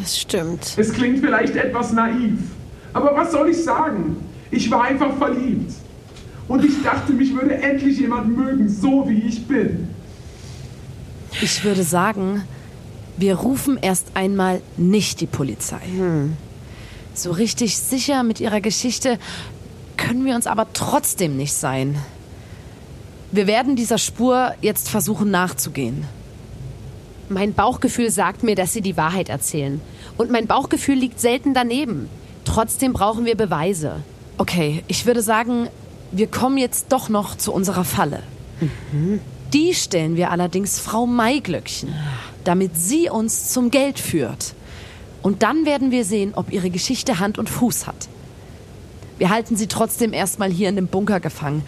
Das 0.00 0.18
stimmt. 0.18 0.74
Es 0.76 0.92
klingt 0.92 1.20
vielleicht 1.20 1.56
etwas 1.56 1.92
naiv, 1.92 2.38
aber 2.92 3.14
was 3.14 3.32
soll 3.32 3.48
ich 3.50 3.62
sagen? 3.62 4.16
Ich 4.50 4.70
war 4.70 4.84
einfach 4.84 5.16
verliebt. 5.16 5.72
Und 6.48 6.64
ich 6.64 6.82
dachte, 6.82 7.12
mich 7.12 7.34
würde 7.34 7.54
endlich 7.54 7.98
jemand 7.98 8.36
mögen, 8.36 8.68
so 8.68 9.08
wie 9.08 9.20
ich 9.22 9.46
bin. 9.46 9.88
Ich 11.42 11.64
würde 11.64 11.82
sagen, 11.82 12.44
wir 13.16 13.34
rufen 13.36 13.78
erst 13.80 14.08
einmal 14.14 14.60
nicht 14.76 15.20
die 15.20 15.26
Polizei. 15.26 15.82
So 17.14 17.32
richtig 17.32 17.76
sicher 17.78 18.22
mit 18.22 18.40
ihrer 18.40 18.60
Geschichte 18.60 19.18
können 19.96 20.24
wir 20.24 20.34
uns 20.34 20.46
aber 20.46 20.66
trotzdem 20.72 21.36
nicht 21.36 21.54
sein. 21.54 21.96
Wir 23.32 23.46
werden 23.46 23.74
dieser 23.74 23.98
Spur 23.98 24.54
jetzt 24.60 24.88
versuchen 24.88 25.30
nachzugehen. 25.30 26.04
Mein 27.28 27.54
Bauchgefühl 27.54 28.10
sagt 28.10 28.44
mir, 28.44 28.54
dass 28.54 28.72
Sie 28.72 28.82
die 28.82 28.96
Wahrheit 28.96 29.28
erzählen. 29.28 29.80
Und 30.16 30.30
mein 30.30 30.46
Bauchgefühl 30.46 30.94
liegt 30.94 31.18
selten 31.18 31.54
daneben. 31.54 32.08
Trotzdem 32.44 32.92
brauchen 32.92 33.24
wir 33.24 33.36
Beweise. 33.36 33.96
Okay, 34.38 34.82
ich 34.86 35.06
würde 35.06 35.22
sagen, 35.22 35.68
wir 36.12 36.26
kommen 36.26 36.58
jetzt 36.58 36.86
doch 36.90 37.08
noch 37.08 37.36
zu 37.36 37.52
unserer 37.52 37.84
Falle. 37.84 38.22
Die 39.52 39.74
stellen 39.74 40.16
wir 40.16 40.30
allerdings 40.30 40.78
Frau 40.78 41.06
Maiglöckchen, 41.06 41.94
damit 42.44 42.76
sie 42.76 43.08
uns 43.08 43.50
zum 43.50 43.70
Geld 43.70 43.98
führt. 43.98 44.54
Und 45.22 45.42
dann 45.42 45.64
werden 45.66 45.90
wir 45.90 46.04
sehen, 46.04 46.32
ob 46.34 46.52
ihre 46.52 46.70
Geschichte 46.70 47.18
Hand 47.18 47.38
und 47.38 47.48
Fuß 47.48 47.86
hat. 47.86 48.08
Wir 49.18 49.30
halten 49.30 49.56
sie 49.56 49.66
trotzdem 49.66 50.12
erstmal 50.12 50.50
hier 50.50 50.68
in 50.68 50.76
dem 50.76 50.88
Bunker 50.88 51.20
gefangen. 51.20 51.62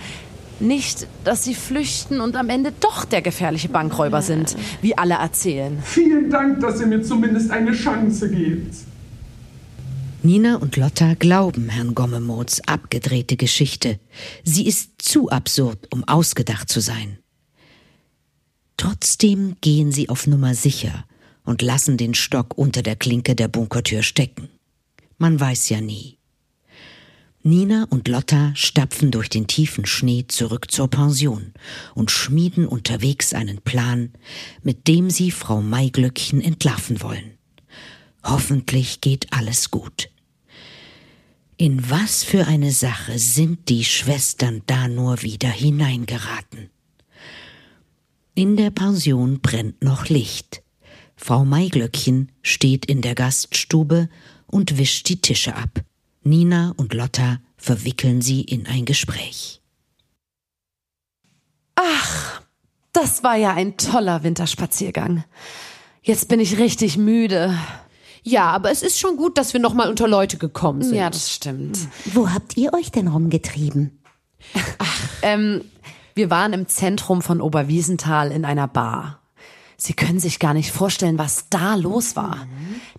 Nicht, 0.60 1.06
dass 1.24 1.44
sie 1.44 1.54
flüchten 1.54 2.20
und 2.20 2.36
am 2.36 2.50
Ende 2.50 2.72
doch 2.80 3.04
der 3.04 3.22
gefährliche 3.22 3.68
Bankräuber 3.68 4.22
sind, 4.22 4.56
wie 4.82 4.98
alle 4.98 5.14
erzählen. 5.14 5.78
Vielen 5.84 6.30
Dank, 6.30 6.60
dass 6.60 6.80
ihr 6.80 6.86
mir 6.86 7.02
zumindest 7.02 7.50
eine 7.50 7.72
Chance 7.72 8.28
gebt. 8.30 8.74
Nina 10.22 10.56
und 10.56 10.76
Lotta 10.76 11.14
glauben 11.14 11.68
Herrn 11.68 11.94
Gommemods 11.94 12.60
abgedrehte 12.66 13.36
Geschichte. 13.36 14.00
Sie 14.42 14.66
ist 14.66 15.00
zu 15.00 15.30
absurd, 15.30 15.86
um 15.92 16.02
ausgedacht 16.08 16.68
zu 16.68 16.80
sein. 16.80 17.18
Trotzdem 18.76 19.56
gehen 19.60 19.92
sie 19.92 20.08
auf 20.08 20.26
Nummer 20.26 20.56
sicher 20.56 21.04
und 21.44 21.62
lassen 21.62 21.96
den 21.96 22.14
Stock 22.14 22.58
unter 22.58 22.82
der 22.82 22.96
Klinke 22.96 23.36
der 23.36 23.46
Bunkertür 23.46 24.02
stecken. 24.02 24.48
Man 25.18 25.38
weiß 25.38 25.68
ja 25.68 25.80
nie. 25.80 26.18
Nina 27.44 27.86
und 27.88 28.08
Lotta 28.08 28.50
stapfen 28.56 29.12
durch 29.12 29.28
den 29.28 29.46
tiefen 29.46 29.86
Schnee 29.86 30.26
zurück 30.26 30.70
zur 30.72 30.88
Pension 30.88 31.54
und 31.94 32.10
schmieden 32.10 32.66
unterwegs 32.66 33.34
einen 33.34 33.58
Plan, 33.58 34.12
mit 34.64 34.88
dem 34.88 35.10
sie 35.10 35.30
Frau 35.30 35.62
Maiglöckchen 35.62 36.40
entlarven 36.40 37.02
wollen. 37.02 37.37
Hoffentlich 38.24 39.00
geht 39.00 39.32
alles 39.32 39.70
gut. 39.70 40.10
In 41.56 41.90
was 41.90 42.22
für 42.22 42.46
eine 42.46 42.70
Sache 42.70 43.18
sind 43.18 43.68
die 43.68 43.84
Schwestern 43.84 44.62
da 44.66 44.86
nur 44.86 45.22
wieder 45.22 45.48
hineingeraten? 45.48 46.70
In 48.34 48.56
der 48.56 48.70
Pension 48.70 49.40
brennt 49.40 49.82
noch 49.82 50.08
Licht. 50.08 50.62
Frau 51.16 51.44
Maiglöckchen 51.44 52.30
steht 52.42 52.86
in 52.86 53.02
der 53.02 53.16
Gaststube 53.16 54.08
und 54.46 54.78
wischt 54.78 55.08
die 55.08 55.20
Tische 55.20 55.56
ab. 55.56 55.82
Nina 56.22 56.72
und 56.76 56.94
Lotta 56.94 57.40
verwickeln 57.56 58.22
sie 58.22 58.42
in 58.42 58.66
ein 58.66 58.84
Gespräch. 58.84 59.60
Ach, 61.74 62.42
das 62.92 63.24
war 63.24 63.36
ja 63.36 63.54
ein 63.54 63.76
toller 63.76 64.22
Winterspaziergang. 64.22 65.24
Jetzt 66.02 66.28
bin 66.28 66.38
ich 66.38 66.58
richtig 66.58 66.96
müde. 66.96 67.58
Ja, 68.28 68.50
aber 68.50 68.70
es 68.70 68.82
ist 68.82 68.98
schon 68.98 69.16
gut, 69.16 69.38
dass 69.38 69.54
wir 69.54 69.60
noch 69.60 69.72
mal 69.72 69.88
unter 69.88 70.06
Leute 70.06 70.36
gekommen 70.36 70.82
sind. 70.82 70.96
Ja, 70.96 71.08
das 71.08 71.32
stimmt. 71.32 71.78
Wo 72.12 72.28
habt 72.30 72.58
ihr 72.58 72.74
euch 72.74 72.92
denn 72.92 73.08
rumgetrieben? 73.08 73.98
Ähm, 75.22 75.64
wir 76.14 76.30
waren 76.30 76.52
im 76.52 76.68
Zentrum 76.68 77.22
von 77.22 77.40
Oberwiesenthal 77.40 78.30
in 78.30 78.44
einer 78.44 78.68
Bar. 78.68 79.20
Sie 79.78 79.94
können 79.94 80.20
sich 80.20 80.38
gar 80.38 80.52
nicht 80.52 80.72
vorstellen, 80.72 81.18
was 81.18 81.46
da 81.48 81.74
los 81.74 82.16
war. 82.16 82.46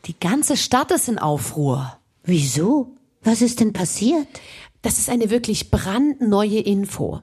Die 0.06 0.20
ganze 0.20 0.58
Stadt 0.58 0.92
ist 0.92 1.08
in 1.08 1.20
Aufruhr. 1.20 1.98
Wieso? 2.24 2.96
Was 3.22 3.42
ist 3.42 3.60
denn 3.60 3.74
passiert? 3.74 4.28
Das 4.82 4.98
ist 4.98 5.10
eine 5.10 5.30
wirklich 5.30 5.70
brandneue 5.70 6.60
Info. 6.60 7.22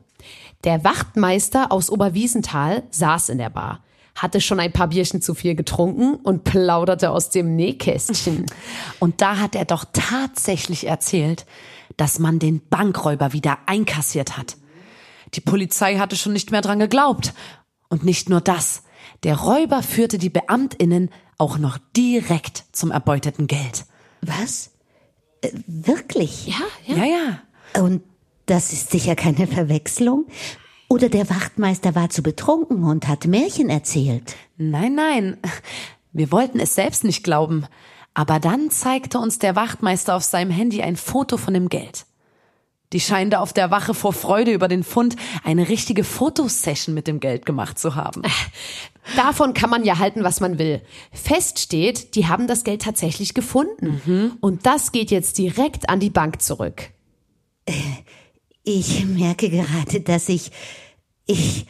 Der 0.65 0.85
Wachtmeister 0.85 1.73
aus 1.73 1.91
Oberwiesenthal 1.91 2.85
saß 2.91 3.31
in 3.31 3.39
der 3.39 3.51
Bar, 3.51 3.83
hatte 4.17 4.41
schon 4.41 4.59
ein 4.59 4.73
paar 4.73 4.89
Bierchen 4.89 5.23
zu 5.23 5.35
viel 5.35 5.55
getrunken 5.55 6.15
und 6.17 6.45
plauderte 6.45 7.11
aus 7.11 7.31
dem 7.31 7.55
Nähkästchen. 7.55 8.47
Und 8.99 9.21
da 9.21 9.39
hat 9.39 9.55
er 9.55 9.67
doch 9.67 9.85
tatsächlich 9.93 10.87
erzählt, 10.87 11.47
dass 11.97 12.19
man 12.19 12.39
den 12.39 12.67
Bankräuber 12.69 13.33
wieder 13.33 13.59
einkassiert 13.67 14.37
hat. 14.37 14.57
Die 15.35 15.41
Polizei 15.41 15.97
hatte 15.97 16.17
schon 16.17 16.33
nicht 16.33 16.51
mehr 16.51 16.63
dran 16.63 16.79
geglaubt. 16.79 17.35
Und 17.89 18.05
nicht 18.05 18.29
nur 18.29 18.41
das. 18.41 18.83
Der 19.23 19.37
Räuber 19.37 19.83
führte 19.83 20.19
die 20.19 20.31
Beamtinnen 20.31 21.11
auch 21.39 21.59
noch 21.59 21.79
direkt 21.97 22.65
zum 22.73 22.91
erbeuteten 22.91 23.47
Geld. 23.47 23.85
Was? 24.23 24.71
Äh, 25.43 25.51
wirklich? 25.67 26.47
Ja, 26.47 26.97
Ja, 26.97 27.05
ja. 27.05 27.83
Und 27.83 28.03
das 28.47 28.73
ist 28.73 28.91
sicher 28.91 29.15
keine 29.15 29.47
Verwechslung? 29.47 30.27
Oder 30.89 31.09
der 31.09 31.29
Wachtmeister 31.29 31.95
war 31.95 32.11
zu 32.11 32.23
betrunken 32.23 32.85
und 32.85 33.09
hat 33.09 33.27
Märchen 33.27 33.71
erzählt? 33.71 34.37
Nein, 34.57 34.95
nein. 34.95 35.37
Wir 36.13 36.31
wollten 36.31 36.61
es 36.61 36.75
selbst 36.75 37.05
nicht 37.05 37.25
glauben. 37.25 37.67
Aber 38.15 38.41
dann 38.41 38.71
zeigte 38.71 39.19
uns 39.19 39.39
der 39.39 39.57
Wachtmeister 39.57 40.15
auf 40.15 40.23
seinem 40.23 40.51
Handy 40.51 40.81
ein 40.83 40.97
Foto 40.97 41.37
von 41.37 41.53
dem 41.53 41.69
Geld. 41.69 42.07
Die 42.93 43.01
scheinen 43.01 43.31
da 43.31 43.41
auf 43.41 43.53
der 43.53 43.71
Wache 43.71 43.95
vor 43.95 44.13
Freude 44.13 44.53
über 44.53 44.69
den 44.69 44.85
Fund 44.85 45.17
eine 45.45 45.69
richtige 45.69 46.05
Fotosession 46.05 46.95
mit 46.95 47.09
dem 47.09 47.21
Geld 47.21 47.45
gemacht 47.45 47.79
zu 47.79 47.97
haben. 47.97 48.23
Davon 49.17 49.55
kann 49.55 49.71
man 49.71 49.85
ja 49.85 49.99
halten, 49.99 50.25
was 50.25 50.41
man 50.41 50.59
will. 50.59 50.81
Fest 51.13 51.59
steht, 51.59 52.15
die 52.15 52.29
haben 52.29 52.47
das 52.47 52.65
Geld 52.65 52.83
tatsächlich 52.83 53.35
gefunden. 53.35 54.01
Und 54.41 54.67
das 54.67 54.93
geht 54.93 55.11
jetzt 55.11 55.37
direkt 55.37 55.89
an 55.89 56.01
die 56.01 56.11
Bank 56.11 56.41
zurück. 56.41 56.91
Ich 58.69 59.07
merke 59.07 59.49
gerade, 59.49 60.01
dass 60.01 60.29
ich, 60.29 60.51
ich 61.25 61.67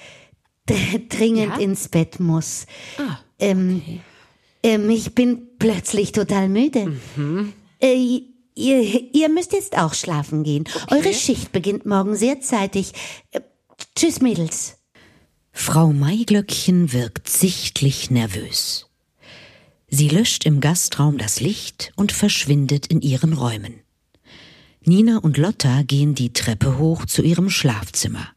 dringend 0.65 1.53
Ja? 1.53 1.57
ins 1.59 1.89
Bett 1.89 2.21
muss. 2.21 2.65
Ah, 2.97 3.19
ähm, 3.39 4.01
ähm, 4.63 4.89
ich 4.89 5.15
bin 5.15 5.47
plötzlich 5.59 6.13
total 6.13 6.49
müde. 6.49 6.99
Äh, 7.83 8.23
ihr, 8.55 9.15
ihr 9.15 9.29
müsst 9.29 9.53
jetzt 9.53 9.77
auch 9.77 9.93
schlafen 9.93 10.43
gehen. 10.43 10.65
Eure 10.91 11.13
Schicht 11.13 11.53
beginnt 11.53 11.85
morgen 11.85 12.17
sehr 12.17 12.41
zeitig. 12.41 12.93
Äh, 13.31 13.43
tschüss, 13.95 14.23
Mädels. 14.23 14.79
Frau 15.53 15.93
Maiglöckchen 15.93 16.95
wirkt 16.95 17.29
sichtlich 17.29 18.11
nervös. 18.11 18.89
Sie 19.89 20.09
löscht 20.09 20.47
im 20.47 20.61
Gastraum 20.61 21.19
das 21.19 21.41
Licht 21.41 21.93
und 21.95 22.11
verschwindet 22.11 22.87
in 22.87 23.03
ihren 23.03 23.35
Räumen. 23.35 23.83
Nina 24.89 25.19
und 25.19 25.37
Lotta 25.37 25.83
gehen 25.83 26.15
die 26.15 26.33
Treppe 26.33 26.79
hoch 26.79 27.07
zu 27.07 27.23
ihrem 27.23 27.51
Schlafzimmer. 27.51 28.29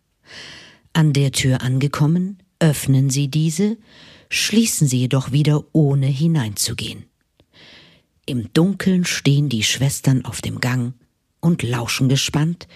An 0.93 1.13
der 1.13 1.31
Tür 1.31 1.61
angekommen, 1.61 2.41
öffnen 2.57 3.11
sie 3.11 3.27
diese, 3.27 3.77
schließen 4.31 4.87
sie 4.87 5.01
jedoch 5.01 5.31
wieder 5.31 5.63
ohne 5.73 6.07
hineinzugehen. 6.07 7.05
Im 8.25 8.51
Dunkeln 8.51 9.05
stehen 9.05 9.49
die 9.49 9.61
Schwestern 9.61 10.25
auf 10.25 10.41
dem 10.41 10.59
Gang 10.59 10.95
und 11.39 11.61
lauschen 11.61 12.09
gespannt, 12.09 12.67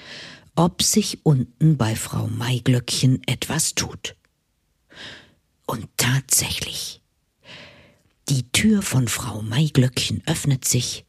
ob 0.55 0.83
sich 0.83 1.25
unten 1.25 1.75
bei 1.75 1.95
Frau 1.95 2.27
Maiglöckchen 2.27 3.23
etwas 3.25 3.73
tut. 3.73 4.15
Und 5.65 5.87
tatsächlich. 5.97 7.01
Die 8.29 8.51
Tür 8.51 8.83
von 8.83 9.07
Frau 9.07 9.41
Maiglöckchen 9.41 10.21
öffnet 10.27 10.63
sich 10.63 11.05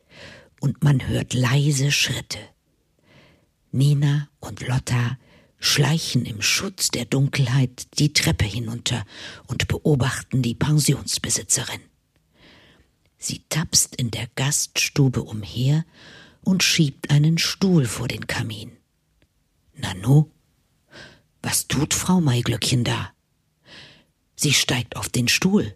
und 0.61 0.83
man 0.83 1.07
hört 1.07 1.35
leise 1.35 1.93
Schritte. 1.93 2.39
Nina 3.75 4.29
und 4.39 4.65
Lotta 4.69 5.19
schleichen 5.59 6.27
im 6.27 6.41
Schutz 6.43 6.93
der 6.93 7.07
Dunkelheit 7.07 7.99
die 7.99 8.13
Treppe 8.13 8.45
hinunter 8.45 9.05
und 9.49 9.67
beobachten 9.67 10.43
die 10.43 10.55
Pensionsbesitzerin. 10.55 11.81
Sie 13.19 13.43
tapst 13.49 13.97
in 13.97 14.13
der 14.13 14.29
Gaststube 14.37 15.25
umher 15.25 15.85
und 16.43 16.63
schiebt 16.63 17.11
einen 17.11 17.37
Stuhl 17.37 17.87
vor 17.87 18.07
den 18.07 18.29
Kamin. 18.29 18.71
Nanu, 19.75 20.31
was 21.43 21.67
tut 21.67 21.95
Frau 21.95 22.21
Maiglöckchen 22.21 22.85
da? 22.85 23.11
Sie 24.37 24.53
steigt 24.53 24.95
auf 24.95 25.09
den 25.09 25.27
Stuhl 25.27 25.75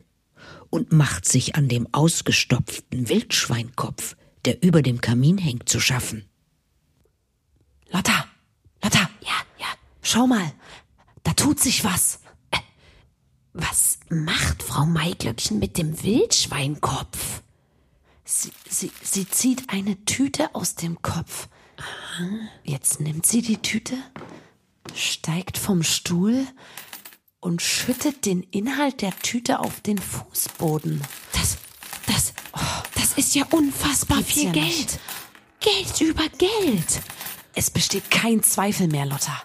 und 0.70 0.92
macht 0.92 1.24
sich 1.24 1.57
an 1.57 1.66
dem 1.66 1.92
ausgestopften 1.92 3.09
Wildschweinkopf, 3.09 4.14
der 4.44 4.62
über 4.62 4.82
dem 4.82 5.01
Kamin 5.01 5.36
hängt, 5.36 5.68
zu 5.68 5.80
schaffen. 5.80 6.28
Lotta, 7.91 8.24
Lotta, 8.82 9.11
ja, 9.20 9.34
ja, 9.59 9.66
schau 10.03 10.26
mal, 10.26 10.53
da 11.22 11.32
tut 11.32 11.61
sich 11.61 11.84
was. 11.84 12.20
Was 13.55 13.99
macht 14.09 14.62
Frau 14.62 14.86
Maiglöckchen 14.86 15.59
mit 15.59 15.78
dem 15.78 16.03
Wildschweinkopf? 16.03 17.43
Sie, 18.24 18.53
sie, 18.68 18.93
sie 19.03 19.28
zieht 19.28 19.70
eine 19.70 20.05
Tüte 20.05 20.55
aus 20.55 20.74
dem 20.74 21.03
Kopf. 21.03 21.49
Jetzt 22.62 23.01
nimmt 23.01 23.26
sie 23.26 23.43
die 23.43 23.57
Tüte, 23.62 23.97
steigt 24.95 25.59
vom 25.59 25.82
Stuhl 25.82 26.47
und 27.41 27.62
schüttet 27.62 28.26
den 28.26 28.43
Inhalt 28.43 29.01
der 29.01 29.16
Tüte 29.18 29.61
auf 29.61 29.80
den 29.80 29.99
Fußboden. 29.99 31.01
Das, 31.32 31.57
das, 32.07 32.34
das 32.95 33.14
ist 33.14 33.34
ja 33.34 33.45
unfassbar 33.51 34.22
viel 34.22 34.47
ja 34.47 34.53
Geld. 34.53 34.66
nicht. 34.66 35.01
Geld 35.61 36.01
über 36.01 36.28
Geld. 36.28 37.01
Es 37.59 37.70
besteht 37.70 38.09
kein 38.12 38.44
Zweifel 38.44 38.86
mehr, 38.86 39.04
Lotta. 39.04 39.36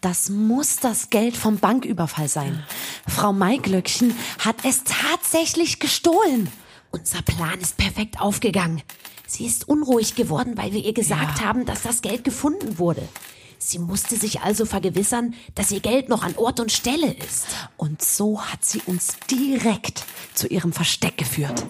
Das 0.00 0.28
muss 0.28 0.78
das 0.78 1.08
Geld 1.08 1.36
vom 1.36 1.58
Banküberfall 1.58 2.26
sein. 2.26 2.64
Frau 3.06 3.32
Maiglöckchen 3.32 4.12
hat 4.40 4.56
es 4.64 4.82
tatsächlich 4.82 5.78
gestohlen. 5.78 6.50
Unser 6.90 7.22
Plan 7.22 7.60
ist 7.60 7.76
perfekt 7.76 8.20
aufgegangen. 8.20 8.82
Sie 9.24 9.46
ist 9.46 9.68
unruhig 9.68 10.16
geworden, 10.16 10.56
weil 10.56 10.72
wir 10.72 10.84
ihr 10.84 10.92
gesagt 10.92 11.38
Ja. 11.38 11.44
haben, 11.44 11.64
dass 11.64 11.82
das 11.82 12.02
Geld 12.02 12.24
gefunden 12.24 12.80
wurde. 12.80 13.08
Sie 13.56 13.78
musste 13.78 14.16
sich 14.16 14.40
also 14.40 14.64
vergewissern, 14.64 15.34
dass 15.54 15.70
ihr 15.70 15.78
Geld 15.78 16.08
noch 16.08 16.24
an 16.24 16.34
Ort 16.38 16.58
und 16.58 16.72
Stelle 16.72 17.12
ist. 17.12 17.46
Und 17.76 18.02
so 18.02 18.42
hat 18.42 18.64
sie 18.64 18.82
uns 18.86 19.14
direkt 19.30 20.02
zu 20.34 20.48
ihrem 20.48 20.72
Versteck 20.72 21.18
geführt. 21.18 21.64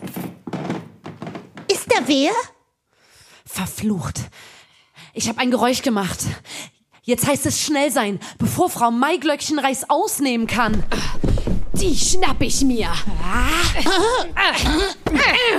Ist 1.70 1.92
da 1.92 1.96
wer? 2.07 2.32
Verflucht. 3.44 4.30
Ich 5.12 5.28
habe 5.28 5.38
ein 5.38 5.50
Geräusch 5.50 5.82
gemacht. 5.82 6.18
Jetzt 7.02 7.26
heißt 7.26 7.46
es 7.46 7.61
schnell 7.61 7.90
sein, 7.90 8.20
bevor 8.38 8.70
Frau 8.70 8.90
Maiglöckchen 8.90 9.58
Reis 9.58 9.88
ausnehmen 9.88 10.46
kann. 10.46 10.84
Die 11.72 11.96
schnapp 11.96 12.42
ich 12.42 12.61
mir. 12.61 12.92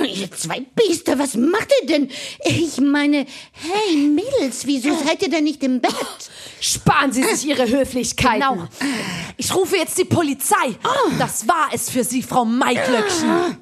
Ihr 0.04 0.30
zwei 0.30 0.60
Biester, 0.60 1.18
was 1.18 1.34
macht 1.34 1.68
ihr 1.80 1.86
denn? 1.88 2.10
Ich 2.44 2.78
meine, 2.80 3.26
hey 3.52 3.96
Mädels, 3.96 4.64
wieso 4.66 4.96
seid 5.04 5.20
ihr 5.22 5.30
denn 5.30 5.44
nicht 5.44 5.62
im 5.64 5.80
Bett? 5.80 5.92
Sparen 6.60 7.12
Sie 7.12 7.24
sich 7.24 7.44
Ihre 7.48 7.68
Höflichkeiten. 7.68 8.40
Genau. 8.40 8.68
Ich 9.36 9.52
rufe 9.52 9.76
jetzt 9.76 9.98
die 9.98 10.04
Polizei. 10.04 10.76
Das 11.18 11.48
war 11.48 11.68
es 11.72 11.90
für 11.90 12.04
Sie, 12.04 12.22
Frau 12.22 12.44
Maiglöckchen. 12.44 13.58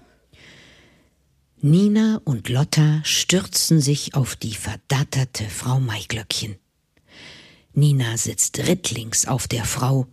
Nina 1.63 2.23
und 2.25 2.49
Lotta 2.49 3.03
stürzen 3.05 3.83
sich 3.83 4.15
auf 4.15 4.35
die 4.35 4.55
verdatterte 4.55 5.45
Frau 5.45 5.79
Maiglöckchen. 5.79 6.57
Nina 7.75 8.17
sitzt 8.17 8.67
rittlings 8.67 9.27
auf 9.27 9.47
der 9.47 9.67
Frau 9.67 10.07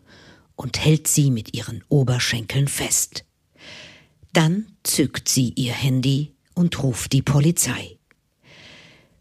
und 0.57 0.77
hält 0.77 1.07
sie 1.07 1.31
mit 1.31 1.55
ihren 1.55 1.85
Oberschenkeln 1.87 2.67
fest. 2.67 3.23
Dann 4.33 4.67
zückt 4.83 5.29
sie 5.29 5.53
ihr 5.55 5.71
Handy 5.71 6.35
und 6.53 6.83
ruft 6.83 7.13
die 7.13 7.21
Polizei. 7.21 7.97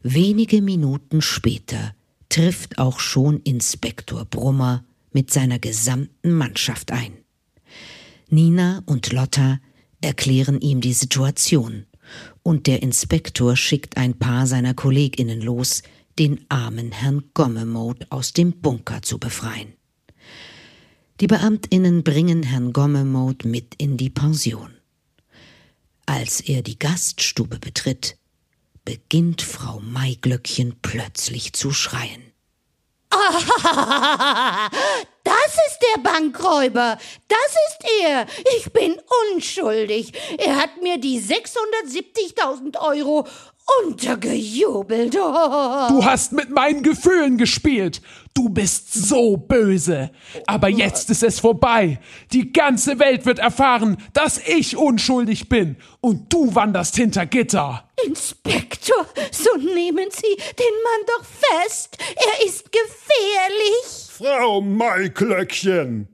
Wenige 0.02 0.62
Minuten 0.62 1.22
später 1.22 1.94
trifft 2.28 2.78
auch 2.78 2.98
schon 2.98 3.40
Inspektor 3.42 4.24
Brummer 4.24 4.84
mit 5.12 5.32
seiner 5.32 5.60
gesamten 5.60 6.32
Mannschaft 6.32 6.90
ein. 6.90 7.12
Nina 8.30 8.82
und 8.86 9.12
Lotta 9.12 9.60
erklären 10.00 10.60
ihm 10.60 10.80
die 10.80 10.92
Situation 10.92 11.86
und 12.46 12.68
der 12.68 12.80
Inspektor 12.80 13.56
schickt 13.56 13.96
ein 13.96 14.20
paar 14.20 14.46
seiner 14.46 14.72
Kolleginnen 14.72 15.40
los, 15.40 15.82
den 16.16 16.46
armen 16.48 16.92
Herrn 16.92 17.24
Gommemode 17.34 18.06
aus 18.10 18.34
dem 18.34 18.52
Bunker 18.52 19.02
zu 19.02 19.18
befreien. 19.18 19.72
Die 21.20 21.26
Beamtinnen 21.26 22.04
bringen 22.04 22.44
Herrn 22.44 22.72
Gommemode 22.72 23.48
mit 23.48 23.74
in 23.78 23.96
die 23.96 24.10
Pension. 24.10 24.70
Als 26.06 26.40
er 26.40 26.62
die 26.62 26.78
Gaststube 26.78 27.58
betritt, 27.58 28.16
beginnt 28.84 29.42
Frau 29.42 29.80
Maiglöckchen 29.80 30.76
plötzlich 30.82 31.52
zu 31.52 31.72
schreien. 31.72 32.25
Das 35.26 35.58
ist 35.68 35.80
der 35.80 36.02
Bankräuber. 36.02 36.96
Das 37.26 37.56
ist 37.68 37.78
er. 38.04 38.26
Ich 38.56 38.72
bin 38.72 38.96
unschuldig. 39.34 40.12
Er 40.38 40.54
hat 40.54 40.80
mir 40.80 40.98
die 40.98 41.20
670.000 41.20 42.80
Euro 42.80 43.26
untergejubelt. 43.84 45.16
Oh. 45.16 45.88
Du 45.88 46.04
hast 46.04 46.32
mit 46.32 46.50
meinen 46.50 46.82
Gefühlen 46.82 47.36
gespielt. 47.36 48.00
Du 48.34 48.48
bist 48.48 48.92
so 48.92 49.36
böse. 49.36 50.10
Aber 50.46 50.68
jetzt 50.68 51.10
ist 51.10 51.22
es 51.22 51.40
vorbei. 51.40 51.98
Die 52.32 52.52
ganze 52.52 52.98
Welt 52.98 53.26
wird 53.26 53.38
erfahren, 53.38 53.96
dass 54.12 54.38
ich 54.46 54.76
unschuldig 54.76 55.48
bin. 55.48 55.76
Und 56.00 56.32
du 56.32 56.54
wanderst 56.54 56.96
hinter 56.96 57.26
Gitter. 57.26 57.88
Inspektor, 58.04 59.06
so 59.30 59.56
nehmen 59.56 60.08
Sie 60.10 60.36
den 60.36 60.74
Mann 60.84 61.06
doch 61.06 61.24
fest. 61.24 61.96
Er 61.98 62.46
ist 62.46 62.70
gefährlich. 62.70 64.06
Frau 64.10 64.60
Maiklöckchen, 64.60 66.08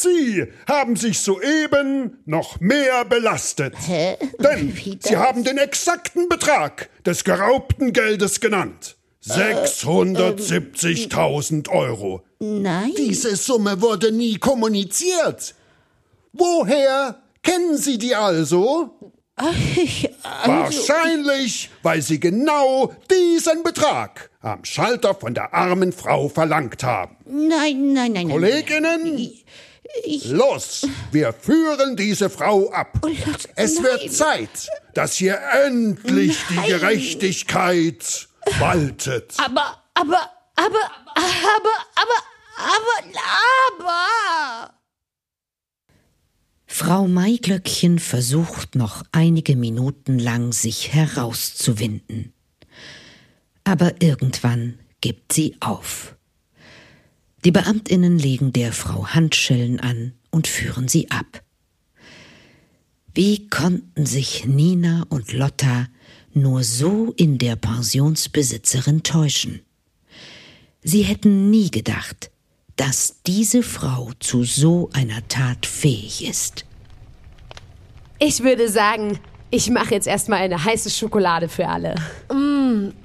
Sie 0.00 0.46
haben 0.68 0.94
sich 0.94 1.18
soeben 1.18 2.18
noch 2.24 2.60
mehr 2.60 3.04
belastet. 3.04 3.74
Hä? 3.84 4.16
Denn 4.38 4.72
Sie 5.00 5.16
haben 5.16 5.42
den 5.42 5.58
exakten 5.58 6.28
Betrag 6.28 6.88
des 7.04 7.24
geraubten 7.24 7.92
Geldes 7.92 8.38
genannt. 8.38 8.96
670.000 9.26 11.68
Euro. 11.70 12.22
Nein. 12.38 12.92
Diese 12.96 13.34
Summe 13.34 13.80
wurde 13.80 14.12
nie 14.12 14.36
kommuniziert. 14.36 15.56
Woher 16.32 17.20
kennen 17.42 17.76
Sie 17.76 17.98
die 17.98 18.14
also? 18.14 19.16
Ich, 19.76 20.08
Wahrscheinlich, 20.44 21.70
weil 21.82 22.02
Sie 22.02 22.20
genau 22.20 22.92
diesen 23.10 23.64
Betrag 23.64 24.30
am 24.40 24.64
Schalter 24.64 25.16
von 25.16 25.34
der 25.34 25.52
armen 25.52 25.90
Frau 25.92 26.28
verlangt 26.28 26.84
haben. 26.84 27.16
nein, 27.26 27.92
nein, 27.92 28.12
nein. 28.12 28.28
nein. 28.28 29.32
Kolleginnen, 29.94 30.36
los, 30.36 30.86
wir 31.12 31.32
führen 31.32 31.96
diese 31.96 32.30
Frau 32.30 32.70
ab. 32.70 33.00
Es 33.56 33.74
nein. 33.74 33.84
wird 33.84 34.12
Zeit, 34.12 34.68
dass 34.94 35.14
hier 35.14 35.38
endlich 35.64 36.36
die 36.50 36.68
Gerechtigkeit 36.68 38.28
waltet. 38.58 39.34
Aber, 39.38 39.82
aber, 39.94 40.30
aber, 40.56 40.90
aber, 41.14 41.74
aber, 41.94 42.22
aber, 42.56 43.20
aber. 43.78 44.74
Frau 46.66 47.08
Maiglöckchen 47.08 47.98
versucht 47.98 48.74
noch 48.74 49.02
einige 49.10 49.56
Minuten 49.56 50.18
lang 50.18 50.52
sich 50.52 50.92
herauszuwinden. 50.92 52.34
Aber 53.64 54.00
irgendwann 54.00 54.78
gibt 55.00 55.32
sie 55.32 55.56
auf. 55.60 56.17
Die 57.44 57.52
Beamtinnen 57.52 58.18
legen 58.18 58.52
der 58.52 58.72
Frau 58.72 59.06
Handschellen 59.06 59.78
an 59.78 60.12
und 60.30 60.46
führen 60.48 60.88
sie 60.88 61.10
ab. 61.10 61.42
Wie 63.14 63.48
konnten 63.48 64.06
sich 64.06 64.44
Nina 64.44 65.04
und 65.08 65.32
Lotta 65.32 65.86
nur 66.34 66.64
so 66.64 67.12
in 67.16 67.38
der 67.38 67.56
Pensionsbesitzerin 67.56 69.02
täuschen? 69.02 69.60
Sie 70.82 71.02
hätten 71.02 71.50
nie 71.50 71.70
gedacht, 71.70 72.30
dass 72.76 73.22
diese 73.26 73.62
Frau 73.62 74.12
zu 74.20 74.44
so 74.44 74.90
einer 74.92 75.26
Tat 75.28 75.66
fähig 75.66 76.28
ist. 76.28 76.64
Ich 78.18 78.42
würde 78.42 78.68
sagen, 78.68 79.18
ich 79.50 79.70
mache 79.70 79.94
jetzt 79.94 80.06
erstmal 80.06 80.40
eine 80.40 80.64
heiße 80.64 80.90
Schokolade 80.90 81.48
für 81.48 81.68
alle. 81.68 81.94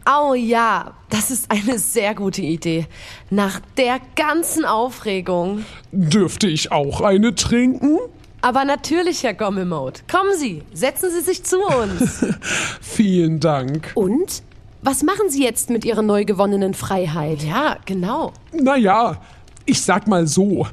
Oh 0.06 0.34
ja, 0.34 0.94
das 1.10 1.32
ist 1.32 1.50
eine 1.50 1.80
sehr 1.80 2.14
gute 2.14 2.42
Idee. 2.42 2.88
Nach 3.30 3.62
der 3.78 4.00
ganzen 4.16 4.66
Aufregung. 4.66 5.64
Dürfte 5.92 6.48
ich 6.48 6.72
auch 6.72 7.00
eine 7.00 7.36
trinken? 7.36 8.00
Aber 8.42 8.66
natürlich, 8.66 9.24
Herr 9.24 9.34
Gommelmode. 9.34 10.02
Kommen 10.12 10.38
Sie, 10.38 10.64
setzen 10.74 11.10
Sie 11.12 11.22
sich 11.22 11.44
zu 11.44 11.62
uns. 11.62 12.26
Vielen 12.82 13.40
Dank. 13.40 13.92
Und? 13.96 14.44
Was 14.82 15.04
machen 15.04 15.30
Sie 15.30 15.42
jetzt 15.42 15.70
mit 15.70 15.86
Ihrer 15.86 16.02
neu 16.02 16.26
gewonnenen 16.26 16.74
Freiheit? 16.74 17.42
ja, 17.44 17.78
genau. 17.86 18.34
Naja, 18.52 19.22
ich 19.66 19.82
sag 19.82 20.08
mal 20.08 20.28
so. 20.28 20.68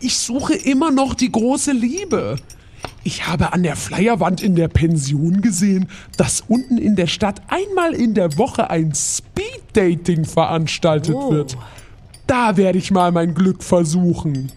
Ich 0.00 0.16
suche 0.16 0.54
immer 0.54 0.90
noch 0.90 1.12
die 1.12 1.30
große 1.30 1.72
Liebe. 1.72 2.36
Ich 3.02 3.26
habe 3.26 3.52
an 3.52 3.62
der 3.62 3.76
Flyerwand 3.76 4.42
in 4.42 4.54
der 4.54 4.68
Pension 4.68 5.40
gesehen, 5.40 5.88
dass 6.16 6.42
unten 6.46 6.76
in 6.76 6.96
der 6.96 7.06
Stadt 7.06 7.40
einmal 7.48 7.94
in 7.94 8.14
der 8.14 8.36
Woche 8.36 8.70
ein 8.70 8.92
Speeddating 8.94 10.24
veranstaltet 10.24 11.14
wird. 11.14 11.56
Da 12.26 12.56
werde 12.56 12.78
ich 12.78 12.90
mal 12.90 13.10
mein 13.10 13.34
Glück 13.34 13.62
versuchen. 13.62 14.52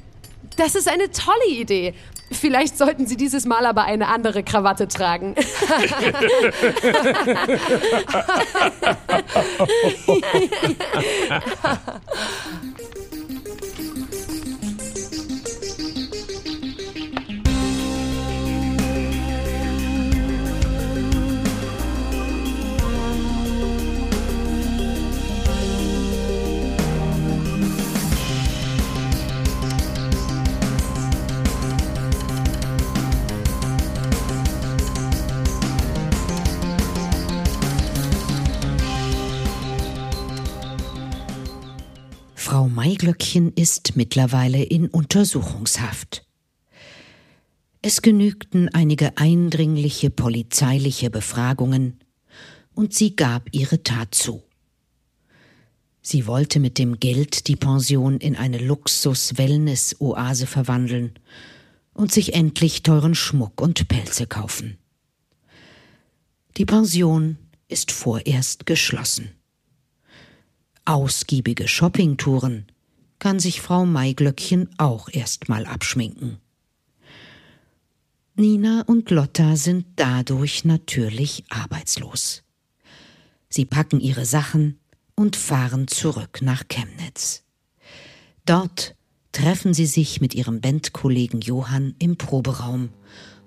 Das 0.58 0.76
ist 0.76 0.88
eine 0.88 1.10
tolle 1.12 1.50
Idee. 1.50 1.94
Vielleicht 2.32 2.78
sollten 2.78 3.08
Sie 3.08 3.16
dieses 3.16 3.46
Mal 3.46 3.66
aber 3.66 3.84
eine 3.84 4.08
andere 4.08 4.44
Krawatte 4.44 4.88
tragen. 4.88 5.36
Frau 42.64 42.70
Maiglöckchen 42.70 43.52
ist 43.52 43.98
mittlerweile 43.98 44.64
in 44.64 44.88
Untersuchungshaft. 44.88 46.26
Es 47.82 48.02
genügten 48.02 48.70
einige 48.70 49.18
eindringliche 49.18 50.10
polizeiliche 50.10 51.10
Befragungen 51.10 52.00
und 52.74 52.94
sie 52.94 53.18
gab 53.18 53.50
ihre 53.52 53.84
Tat 53.84 54.16
zu. 54.16 54.44
Sie 56.02 56.26
wollte 56.26 56.62
mit 56.62 56.80
dem 56.80 57.02
Geld 57.02 57.50
die 57.50 57.58
Pension 57.58 58.18
in 58.20 58.38
eine 58.38 58.60
Luxus-Wellness-Oase 58.60 60.48
verwandeln 60.48 61.20
und 61.94 62.14
sich 62.14 62.34
endlich 62.34 62.82
teuren 62.82 63.14
Schmuck 63.14 63.60
und 63.60 63.90
Pelze 63.90 64.26
kaufen. 64.26 64.78
Die 66.56 66.66
Pension 66.66 67.38
ist 67.68 67.92
vorerst 67.92 68.66
geschlossen. 68.66 69.32
Ausgiebige 70.86 71.70
Shoppingtouren 71.70 72.66
kann 73.18 73.40
sich 73.40 73.62
Frau 73.62 73.86
Maiglöckchen 73.86 74.70
auch 74.78 75.08
erstmal 75.10 75.66
abschminken. 75.66 76.40
Nina 78.36 78.82
und 78.82 79.10
Lotta 79.10 79.56
sind 79.56 79.86
dadurch 79.96 80.66
natürlich 80.66 81.46
arbeitslos. 81.50 82.44
Sie 83.48 83.64
packen 83.64 84.02
ihre 84.02 84.26
Sachen 84.26 84.78
und 85.16 85.38
fahren 85.38 85.88
zurück 85.88 86.42
nach 86.42 86.64
Chemnitz. 86.68 87.44
Dort 88.46 88.96
treffen 89.32 89.74
sie 89.74 89.86
sich 89.86 90.20
mit 90.20 90.36
ihrem 90.36 90.60
Bandkollegen 90.60 91.40
Johann 91.40 91.96
im 92.00 92.18
Proberaum, 92.18 92.90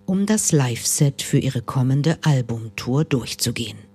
um 0.06 0.24
das 0.24 0.52
Live-Set 0.52 1.20
für 1.20 1.38
ihre 1.38 1.60
kommende 1.60 2.18
Albumtour 2.22 3.04
durchzugehen. 3.04 3.85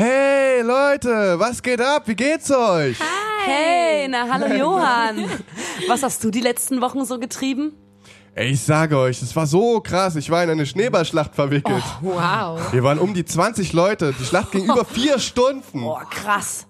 Hey 0.00 0.62
Leute, 0.62 1.40
was 1.40 1.60
geht 1.60 1.80
ab? 1.80 2.04
Wie 2.06 2.14
geht's 2.14 2.52
euch? 2.52 2.96
Hey, 3.44 4.06
na 4.06 4.28
hallo 4.30 4.46
Johann. 4.54 5.24
Was 5.88 6.04
hast 6.04 6.22
du 6.22 6.30
die 6.30 6.38
letzten 6.38 6.80
Wochen 6.80 7.04
so 7.04 7.18
getrieben? 7.18 7.72
Ey, 8.36 8.50
ich 8.52 8.60
sage 8.60 8.96
euch, 8.96 9.20
es 9.20 9.34
war 9.34 9.48
so 9.48 9.80
krass. 9.80 10.14
Ich 10.14 10.30
war 10.30 10.44
in 10.44 10.50
eine 10.50 10.66
Schneeballschlacht 10.66 11.34
verwickelt. 11.34 11.82
Wow. 12.00 12.72
Wir 12.72 12.84
waren 12.84 13.00
um 13.00 13.12
die 13.12 13.24
20 13.24 13.72
Leute. 13.72 14.14
Die 14.16 14.24
Schlacht 14.24 14.52
ging 14.52 14.66
über 14.66 14.84
vier 14.88 15.18
Stunden. 15.18 15.82
Oh, 15.82 15.98
krass. 16.08 16.68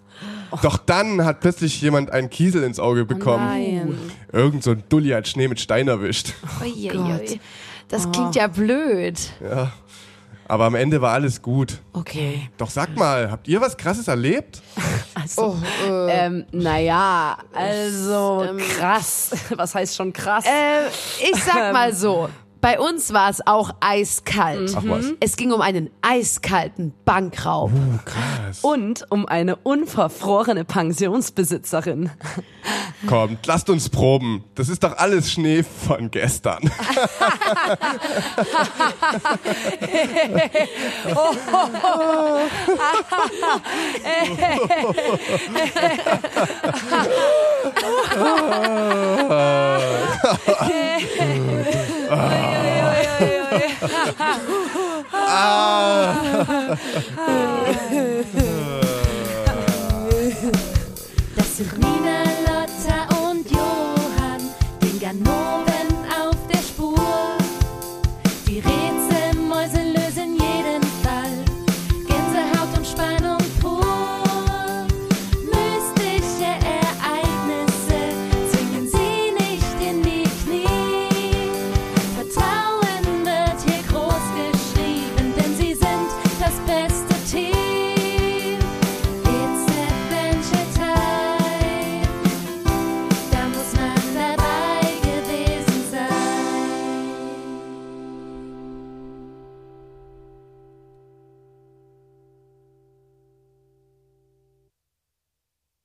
Doch 0.62 0.78
dann 0.78 1.22
hat 1.26 1.40
plötzlich 1.40 1.82
jemand 1.82 2.10
einen 2.10 2.30
Kiesel 2.30 2.62
ins 2.62 2.80
Auge 2.80 3.04
bekommen. 3.04 3.44
Nein. 3.44 3.98
Irgend 4.32 4.62
so 4.64 4.70
ein 4.70 4.84
Dulli 4.88 5.10
hat 5.10 5.28
Schnee 5.28 5.48
mit 5.48 5.60
Stein 5.60 5.86
erwischt. 5.86 6.32
Uiuiui. 6.62 7.40
Das 7.88 8.10
klingt 8.10 8.36
ja 8.36 8.46
blöd. 8.46 9.18
Ja. 9.42 9.72
Aber 10.48 10.64
am 10.64 10.74
Ende 10.74 11.00
war 11.02 11.12
alles 11.12 11.42
gut. 11.42 11.82
Okay. 11.92 12.48
Doch 12.56 12.70
sag 12.70 12.96
mal, 12.96 13.30
habt 13.30 13.46
ihr 13.48 13.60
was 13.60 13.76
Krasses 13.76 14.08
erlebt? 14.08 14.62
Also, 15.20 15.58
ähm, 16.08 16.46
naja, 16.52 17.38
also 17.52 18.46
krass. 18.78 19.30
Was 19.56 19.74
heißt 19.74 19.96
schon 19.96 20.12
krass? 20.12 20.44
Äh, 20.46 20.86
ich 21.20 21.42
sag 21.42 21.72
mal 21.72 21.92
so. 21.92 22.28
Bei 22.60 22.80
uns 22.80 23.12
war 23.12 23.30
es 23.30 23.46
auch 23.46 23.70
eiskalt. 23.80 24.74
Ach 24.76 24.82
was. 24.86 25.06
Es 25.20 25.36
ging 25.36 25.52
um 25.52 25.60
einen 25.60 25.90
eiskalten 26.02 26.92
Bankraub. 27.04 27.70
Krass. 28.04 28.60
Und 28.62 29.06
um 29.10 29.26
eine 29.26 29.56
unverfrorene 29.56 30.64
Pensionsbesitzerin. 30.64 32.10
Kommt, 33.06 33.46
lasst 33.46 33.70
uns 33.70 33.88
proben. 33.88 34.44
Das 34.54 34.68
ist 34.68 34.82
doch 34.82 34.96
alles 34.96 35.30
Schnee 35.30 35.62
von 35.62 36.10
gestern. 36.10 36.58
Das 61.36 61.56
sind 61.56 61.97